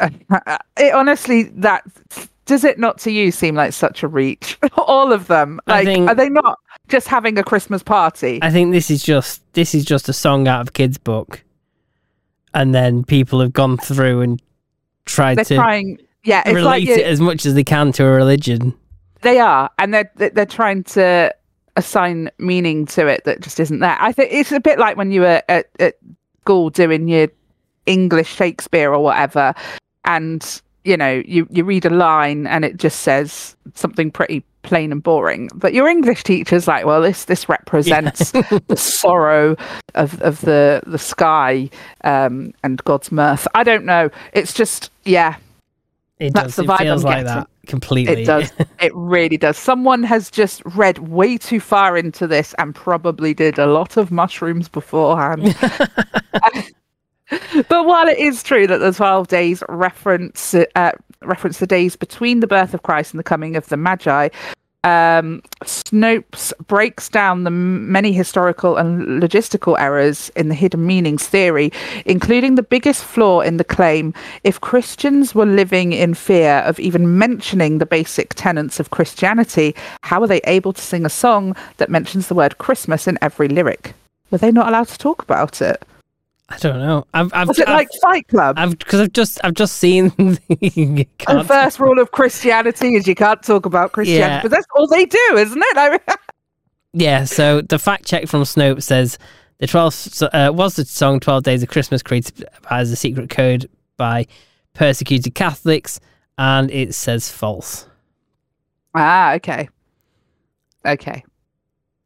it 0.00 0.92
honestly, 0.92 1.44
that 1.44 1.84
does 2.50 2.64
it 2.64 2.80
not 2.80 2.98
to 2.98 3.12
you 3.12 3.30
seem 3.30 3.54
like 3.54 3.72
such 3.72 4.02
a 4.02 4.08
reach? 4.08 4.58
All 4.76 5.12
of 5.12 5.28
them, 5.28 5.60
like, 5.68 5.86
think- 5.86 6.08
are 6.08 6.16
they 6.16 6.28
not 6.28 6.58
just 6.88 7.06
having 7.06 7.38
a 7.38 7.44
Christmas 7.44 7.80
party? 7.80 8.40
I 8.42 8.50
think 8.50 8.72
this 8.72 8.90
is 8.90 9.04
just 9.04 9.40
this 9.52 9.72
is 9.72 9.84
just 9.84 10.08
a 10.08 10.12
song 10.12 10.48
out 10.48 10.62
of 10.62 10.68
a 10.68 10.72
kid's 10.72 10.98
book, 10.98 11.44
and 12.52 12.74
then 12.74 13.04
people 13.04 13.40
have 13.40 13.52
gone 13.52 13.78
through 13.78 14.22
and 14.22 14.42
tried 15.04 15.38
They're 15.38 15.44
to 15.44 15.54
trying, 15.54 15.98
yeah, 16.24 16.42
it's 16.44 16.56
relate 16.56 16.88
like 16.88 16.98
it 16.98 17.06
as 17.06 17.20
much 17.20 17.46
as 17.46 17.54
they 17.54 17.62
can 17.62 17.92
to 17.92 18.04
a 18.04 18.10
religion. 18.10 18.74
They 19.20 19.38
are, 19.38 19.70
and 19.78 19.94
they're 19.94 20.10
they're 20.16 20.30
they're 20.30 20.44
trying 20.44 20.82
to 20.84 21.32
assign 21.76 22.32
meaning 22.38 22.84
to 22.84 23.06
it 23.06 23.22
that 23.26 23.42
just 23.42 23.60
isn't 23.60 23.78
there. 23.78 23.96
I 24.00 24.10
think 24.10 24.32
it's 24.32 24.50
a 24.50 24.58
bit 24.58 24.80
like 24.80 24.96
when 24.96 25.12
you 25.12 25.20
were 25.20 25.40
at, 25.48 25.68
at 25.78 25.98
school 26.40 26.68
doing 26.68 27.06
your 27.06 27.28
English 27.86 28.34
Shakespeare 28.34 28.92
or 28.92 29.04
whatever, 29.04 29.54
and 30.04 30.60
you 30.84 30.96
know 30.96 31.22
you 31.26 31.46
you 31.50 31.64
read 31.64 31.84
a 31.84 31.90
line 31.90 32.46
and 32.46 32.64
it 32.64 32.76
just 32.76 33.00
says 33.00 33.56
something 33.74 34.10
pretty 34.10 34.44
plain 34.62 34.92
and 34.92 35.02
boring, 35.02 35.48
but 35.54 35.72
your 35.72 35.88
English 35.88 36.22
teacher's 36.22 36.68
like, 36.68 36.84
well, 36.84 37.00
this 37.00 37.24
this 37.24 37.48
represents 37.48 38.30
the 38.32 38.76
sorrow 38.76 39.56
of 39.94 40.20
of 40.22 40.40
the 40.42 40.82
the 40.86 40.98
sky 40.98 41.68
um, 42.04 42.52
and 42.62 42.82
God's 42.84 43.10
mirth. 43.10 43.46
I 43.54 43.64
don't 43.64 43.84
know. 43.84 44.10
It's 44.32 44.52
just 44.52 44.90
yeah. 45.04 45.36
It 46.18 46.34
That's 46.34 46.56
does. 46.56 46.66
the 46.66 46.72
It 46.74 46.78
feels 46.78 47.04
I'm 47.04 47.10
like 47.10 47.24
getting. 47.24 47.26
that 47.26 47.48
completely. 47.66 48.22
It 48.22 48.26
does. 48.26 48.52
it 48.80 48.92
really 48.94 49.38
does. 49.38 49.56
Someone 49.56 50.02
has 50.02 50.30
just 50.30 50.62
read 50.76 50.98
way 50.98 51.38
too 51.38 51.60
far 51.60 51.96
into 51.96 52.26
this 52.26 52.54
and 52.58 52.74
probably 52.74 53.32
did 53.32 53.58
a 53.58 53.66
lot 53.66 53.96
of 53.96 54.10
mushrooms 54.10 54.68
beforehand. 54.68 55.56
but 57.68 57.86
while 57.86 58.08
it 58.08 58.18
is 58.18 58.42
true 58.42 58.66
that 58.66 58.78
the 58.78 58.92
12 58.92 59.28
days 59.28 59.62
reference 59.68 60.54
uh, 60.54 60.92
reference 61.22 61.58
the 61.58 61.66
days 61.66 61.96
between 61.96 62.40
the 62.40 62.46
birth 62.46 62.74
of 62.74 62.82
Christ 62.82 63.12
and 63.12 63.18
the 63.18 63.24
coming 63.24 63.56
of 63.56 63.68
the 63.68 63.76
Magi, 63.76 64.28
um, 64.82 65.42
Snopes 65.64 66.52
breaks 66.66 67.08
down 67.08 67.44
the 67.44 67.50
many 67.50 68.12
historical 68.12 68.78
and 68.78 69.22
logistical 69.22 69.78
errors 69.78 70.30
in 70.36 70.48
the 70.48 70.54
hidden 70.54 70.86
meanings 70.86 71.28
theory, 71.28 71.70
including 72.06 72.54
the 72.54 72.62
biggest 72.62 73.04
flaw 73.04 73.40
in 73.40 73.58
the 73.58 73.64
claim 73.64 74.14
if 74.42 74.60
Christians 74.60 75.34
were 75.34 75.46
living 75.46 75.92
in 75.92 76.14
fear 76.14 76.58
of 76.60 76.80
even 76.80 77.18
mentioning 77.18 77.78
the 77.78 77.86
basic 77.86 78.34
tenets 78.34 78.80
of 78.80 78.90
Christianity, 78.90 79.74
how 80.02 80.22
are 80.22 80.26
they 80.26 80.40
able 80.44 80.72
to 80.72 80.80
sing 80.80 81.04
a 81.04 81.10
song 81.10 81.54
that 81.76 81.90
mentions 81.90 82.28
the 82.28 82.34
word 82.34 82.58
Christmas 82.58 83.06
in 83.06 83.18
every 83.20 83.48
lyric? 83.48 83.94
Were 84.30 84.38
they 84.38 84.52
not 84.52 84.68
allowed 84.68 84.88
to 84.88 84.98
talk 84.98 85.22
about 85.22 85.60
it? 85.60 85.84
I 86.50 86.58
don't 86.58 86.80
know. 86.80 87.06
I've, 87.14 87.32
I've, 87.32 87.48
Was 87.48 87.58
it 87.60 87.68
I've, 87.68 87.74
like 87.74 87.88
Fight 88.02 88.26
Club? 88.28 88.56
I've 88.58 88.76
because 88.76 89.00
I've 89.00 89.12
just 89.12 89.38
I've 89.44 89.54
just 89.54 89.76
seen 89.76 90.12
you 90.48 91.06
the 91.28 91.44
first 91.46 91.78
rule 91.78 92.00
of 92.00 92.10
Christianity 92.10 92.96
is 92.96 93.06
you 93.06 93.14
can't 93.14 93.42
talk 93.42 93.66
about 93.66 93.92
Christianity, 93.92 94.30
Yeah. 94.34 94.42
but 94.42 94.50
that's 94.50 94.66
all 94.74 94.86
they 94.88 95.04
do, 95.06 95.36
isn't 95.36 95.62
it? 95.64 95.76
I 95.76 95.90
mean, 95.90 96.00
Yeah, 96.92 97.24
so 97.24 97.60
the 97.60 97.78
fact 97.78 98.04
check 98.04 98.26
from 98.26 98.42
Snopes 98.42 98.82
says 98.82 99.16
the 99.58 99.66
12 99.68 100.22
uh, 100.32 100.50
was 100.52 100.74
the 100.74 100.84
song 100.84 101.20
12 101.20 101.44
Days 101.44 101.62
of 101.62 101.68
Christmas 101.68 102.02
created 102.02 102.44
as 102.70 102.90
a 102.90 102.96
secret 102.96 103.30
code 103.30 103.68
by 103.96 104.26
persecuted 104.74 105.34
Catholics, 105.36 106.00
and 106.36 106.70
it 106.70 106.94
says 106.94 107.30
false. 107.30 107.86
ah, 108.94 109.34
okay, 109.34 109.68
okay. 110.84 111.22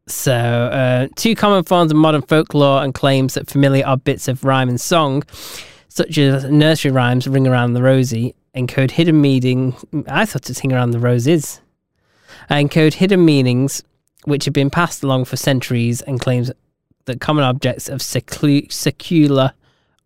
So, 0.06 0.34
uh, 0.34 1.08
two 1.16 1.34
common 1.34 1.64
forms 1.64 1.90
of 1.90 1.96
modern 1.96 2.22
folklore 2.22 2.82
and 2.82 2.92
claims 2.92 3.34
that 3.34 3.48
familiar 3.48 3.86
are 3.86 3.96
bits 3.96 4.28
of 4.28 4.44
rhyme 4.44 4.68
and 4.68 4.78
song, 4.80 5.22
such 5.88 6.18
as 6.18 6.44
nursery 6.44 6.90
rhymes, 6.90 7.26
Ring 7.26 7.46
Around 7.46 7.72
the 7.72 7.82
Rosie, 7.82 8.34
encode 8.54 8.90
hidden 8.90 9.20
meaning. 9.20 9.74
I 10.06 10.26
thought 10.26 10.50
it's 10.50 10.62
Ring 10.62 10.74
Around 10.74 10.90
the 10.90 10.98
Roses. 10.98 11.60
Encode 12.50 12.94
hidden 12.94 13.24
meanings 13.24 13.82
which 14.24 14.44
have 14.44 14.54
been 14.54 14.70
passed 14.70 15.02
along 15.02 15.24
for 15.24 15.36
centuries 15.36 16.02
and 16.02 16.20
claims 16.20 16.50
that 17.06 17.20
common 17.20 17.44
objects 17.44 17.88
of 17.88 18.00
seclu- 18.00 18.70
secular 18.70 19.52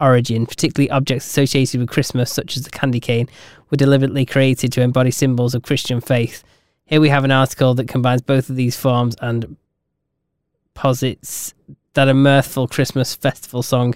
origin, 0.00 0.46
particularly 0.46 0.90
objects 0.90 1.26
associated 1.26 1.80
with 1.80 1.88
Christmas, 1.88 2.32
such 2.32 2.56
as 2.56 2.62
the 2.64 2.70
candy 2.70 3.00
cane, 3.00 3.28
were 3.70 3.76
deliberately 3.76 4.24
created 4.24 4.72
to 4.72 4.80
embody 4.80 5.10
symbols 5.10 5.54
of 5.54 5.62
Christian 5.62 6.00
faith. 6.00 6.44
Here 6.84 7.00
we 7.00 7.08
have 7.08 7.24
an 7.24 7.32
article 7.32 7.74
that 7.74 7.88
combines 7.88 8.22
both 8.22 8.48
of 8.48 8.56
these 8.56 8.76
forms 8.76 9.16
and 9.20 9.56
posits 10.78 11.54
that 11.94 12.08
a 12.08 12.14
mirthful 12.14 12.68
Christmas 12.68 13.12
festival 13.16 13.62
song 13.64 13.94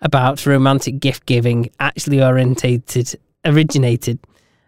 about 0.00 0.46
romantic 0.46 1.00
gift 1.00 1.26
giving 1.26 1.68
actually 1.80 2.22
orientated 2.22 3.18
originated 3.44 4.18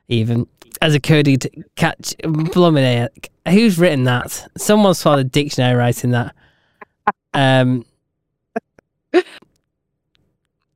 even 0.09 0.47
as 0.83 0.95
a 0.95 1.01
coded 1.01 1.65
catch 1.77 2.17
blumin 2.19 3.09
who's 3.47 3.79
written 3.79 4.03
that? 4.05 4.49
Someone's 4.57 5.01
found 5.03 5.21
a 5.21 5.25
dictionary 5.25 5.77
writing 5.77 6.11
that. 6.11 6.35
Um 7.35 7.85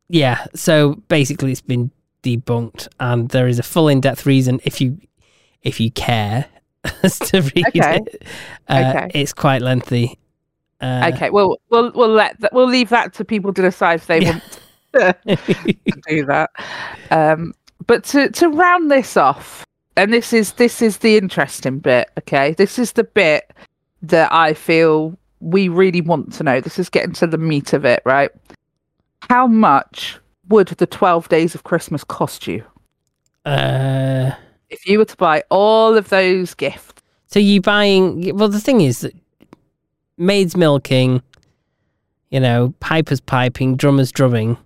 yeah 0.08 0.46
so 0.54 0.94
basically 1.08 1.50
it's 1.52 1.60
been 1.60 1.90
debunked 2.22 2.86
and 3.00 3.30
there 3.30 3.48
is 3.48 3.58
a 3.58 3.62
full 3.62 3.88
in-depth 3.88 4.26
reason 4.26 4.60
if 4.64 4.80
you 4.80 4.98
if 5.62 5.80
you 5.80 5.90
care 5.90 6.46
as 7.02 7.18
to 7.18 7.40
read 7.40 7.66
Okay. 7.68 7.96
it. 8.06 8.22
Uh, 8.68 8.92
Okay. 8.94 9.10
it's 9.20 9.32
quite 9.32 9.62
lengthy 9.62 10.18
uh, 10.82 11.10
Okay, 11.14 11.30
well, 11.30 11.56
we'll 11.70 11.92
we'll 11.92 12.08
let 12.08 12.38
that, 12.40 12.52
we'll 12.52 12.68
leave 12.68 12.88
that 12.90 13.14
to 13.14 13.24
people 13.24 13.52
to 13.54 13.62
decide 13.62 13.94
if 14.00 14.06
they 14.06 14.20
Yeah. 14.20 14.32
want 14.32 14.58
to 14.94 15.16
do 16.08 16.26
that. 16.26 16.50
Um, 17.10 17.54
but 17.86 18.04
to 18.04 18.28
to 18.30 18.48
round 18.48 18.90
this 18.90 19.16
off, 19.16 19.64
and 19.96 20.12
this 20.12 20.32
is 20.32 20.52
this 20.54 20.82
is 20.82 20.98
the 20.98 21.16
interesting 21.16 21.78
bit. 21.78 22.10
Okay, 22.18 22.52
this 22.54 22.78
is 22.78 22.92
the 22.92 23.04
bit 23.04 23.52
that 24.02 24.32
I 24.32 24.54
feel 24.54 25.16
we 25.40 25.68
really 25.68 26.00
want 26.00 26.32
to 26.34 26.42
know. 26.44 26.60
This 26.60 26.78
is 26.78 26.88
getting 26.88 27.12
to 27.14 27.26
the 27.26 27.38
meat 27.38 27.72
of 27.72 27.84
it, 27.84 28.02
right? 28.04 28.30
How 29.30 29.46
much 29.46 30.18
would 30.48 30.68
the 30.68 30.86
twelve 30.86 31.28
days 31.28 31.54
of 31.54 31.64
Christmas 31.64 32.04
cost 32.04 32.46
you 32.46 32.64
uh, 33.44 34.32
if 34.70 34.86
you 34.86 34.98
were 34.98 35.04
to 35.04 35.16
buy 35.16 35.42
all 35.50 35.96
of 35.96 36.08
those 36.08 36.54
gifts? 36.54 37.02
So 37.28 37.38
you 37.38 37.60
buying? 37.62 38.36
Well, 38.36 38.48
the 38.48 38.60
thing 38.60 38.80
is 38.82 39.00
that 39.00 39.14
maids 40.18 40.56
milking, 40.56 41.22
you 42.30 42.40
know, 42.40 42.74
pipers 42.80 43.20
piping, 43.20 43.76
drummers 43.76 44.12
drumming. 44.12 44.56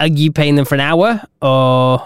Are 0.00 0.08
you 0.08 0.32
paying 0.32 0.56
them 0.56 0.64
for 0.64 0.74
an 0.74 0.80
hour, 0.80 1.22
or 1.40 2.00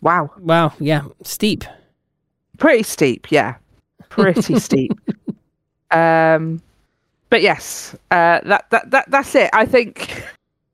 Wow. 0.01 0.31
Wow, 0.39 0.73
yeah, 0.79 1.03
steep. 1.23 1.65
Pretty 2.59 2.83
steep, 2.83 3.31
yeah. 3.31 3.55
Pretty 4.11 4.59
steep. 4.61 4.92
Um 5.90 6.62
but 7.31 7.42
yes, 7.42 7.94
uh 8.11 8.40
that, 8.44 8.66
that 8.71 8.90
that 8.90 9.11
that's 9.11 9.35
it. 9.35 9.51
I 9.53 9.64
think 9.66 10.25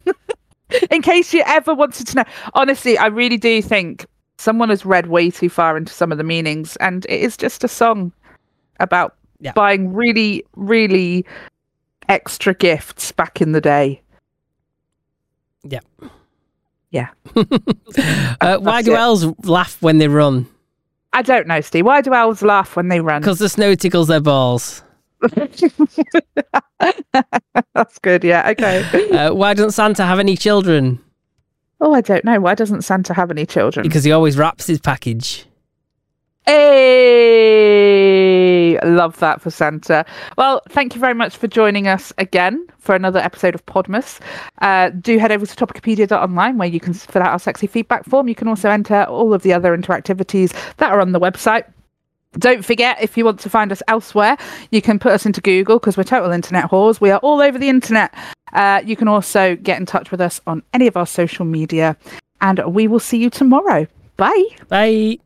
in 0.91 1.03
case 1.03 1.33
you 1.33 1.43
ever 1.47 1.75
wanted 1.75 2.07
to 2.09 2.17
know 2.17 2.25
honestly, 2.55 2.99
I 2.99 3.07
really 3.07 3.37
do 3.37 3.63
think 3.63 4.07
someone 4.39 4.69
has 4.71 4.85
read 4.85 5.07
way 5.07 5.31
too 5.31 5.49
far 5.49 5.77
into 5.77 5.93
some 5.93 6.11
of 6.11 6.19
the 6.19 6.25
meanings 6.25 6.77
and 6.77 7.05
it 7.09 7.21
is 7.21 7.37
just 7.37 7.63
a 7.65 7.69
song 7.69 8.13
about 8.81 9.15
Yeah. 9.41 9.53
buying 9.53 9.93
really, 9.93 10.45
really 10.57 11.25
extra 12.09 12.55
gifts 12.55 13.13
back 13.13 13.41
in 13.41 13.53
the 13.53 13.61
day. 13.61 14.01
Yeah. 15.63 15.81
Yeah. 16.91 17.09
Uh, 18.41 18.59
why 18.59 18.83
do 18.83 18.93
it. 18.93 18.99
elves 18.99 19.25
laugh 19.45 19.81
when 19.81 19.99
they 19.99 20.09
run? 20.09 20.47
I 21.15 21.23
don't 21.23 21.47
know, 21.47 21.61
Steve. 21.61 21.87
Why 21.87 22.01
do 22.01 22.13
owls 22.13 22.43
laugh 22.43 22.75
when 22.75 22.89
they 22.89 23.01
run? 23.01 23.23
Because 23.23 23.39
the 23.39 23.49
snow 23.49 23.77
tickles 23.77 24.09
their 24.09 24.21
balls. 24.21 24.83
That's 27.75 27.99
good. 28.03 28.25
Yeah. 28.25 28.51
Okay. 28.51 29.11
Uh, 29.15 29.33
why 29.33 29.55
doesn't 29.55 29.71
Santa 29.71 30.05
have 30.05 30.19
any 30.19 30.37
children? 30.37 31.01
oh, 31.81 31.95
I 31.95 32.01
don't 32.01 32.25
know. 32.25 32.41
Why 32.41 32.55
doesn't 32.55 32.83
Santa 32.83 33.15
have 33.15 33.31
any 33.31 33.47
children? 33.47 33.85
Because 33.85 34.03
he 34.05 34.11
always 34.11 34.37
wraps 34.37 34.67
his 34.67 34.81
package. 34.81 35.47
Hey, 36.47 38.29
love 38.85 39.19
that 39.21 39.41
for 39.41 39.51
Santa. 39.51 40.05
Well, 40.37 40.61
thank 40.69 40.95
you 40.95 41.01
very 41.01 41.15
much 41.15 41.35
for 41.37 41.49
joining 41.49 41.89
us 41.89 42.13
again 42.19 42.67
for 42.79 42.95
another 42.95 43.19
episode 43.19 43.55
of 43.55 43.65
Podmas. 43.65 44.21
Uh, 44.61 44.91
do 44.91 45.17
head 45.19 45.33
over 45.33 45.47
to 45.47 45.67
topicopedia.online 45.67 46.59
where 46.59 46.69
you 46.69 46.81
can 46.81 46.93
fill 46.93 47.23
out 47.23 47.29
our 47.29 47.39
sexy 47.39 47.67
feedback 47.67 48.05
form. 48.05 48.29
You 48.29 48.35
can 48.35 48.49
also 48.49 48.69
enter 48.69 49.05
all 49.05 49.33
of 49.33 49.43
the 49.43 49.55
other 49.55 49.75
interactivities 49.77 50.53
that 50.77 50.93
are 50.93 51.01
on 51.01 51.13
the 51.13 51.21
website. 51.21 51.65
Don't 52.39 52.63
forget, 52.65 53.01
if 53.01 53.17
you 53.17 53.25
want 53.25 53.41
to 53.41 53.49
find 53.49 53.73
us 53.73 53.83
elsewhere, 53.89 54.37
you 54.71 54.83
can 54.83 54.99
put 54.99 55.13
us 55.13 55.25
into 55.25 55.41
Google 55.41 55.79
because 55.79 55.97
we're 55.97 56.05
total 56.05 56.31
internet 56.31 56.71
whores. 56.71 57.01
We 57.01 57.11
are 57.11 57.21
all 57.21 57.41
over 57.41 57.59
the 57.59 57.71
internet. 57.71 58.15
Uh, 58.53 58.83
you 58.85 58.97
can 58.97 59.09
also 59.09 59.57
get 59.57 59.81
in 59.81 59.87
touch 59.87 60.11
with 60.11 60.21
us 60.21 60.43
on 60.47 60.63
any 60.75 60.89
of 60.89 60.97
our 60.97 61.07
social 61.07 61.45
media, 61.45 61.97
and 62.41 62.61
we 62.67 62.87
will 62.87 63.01
see 63.01 63.19
you 63.19 63.31
tomorrow. 63.31 63.87
Bye. 64.17 64.47
Bye. 64.69 65.19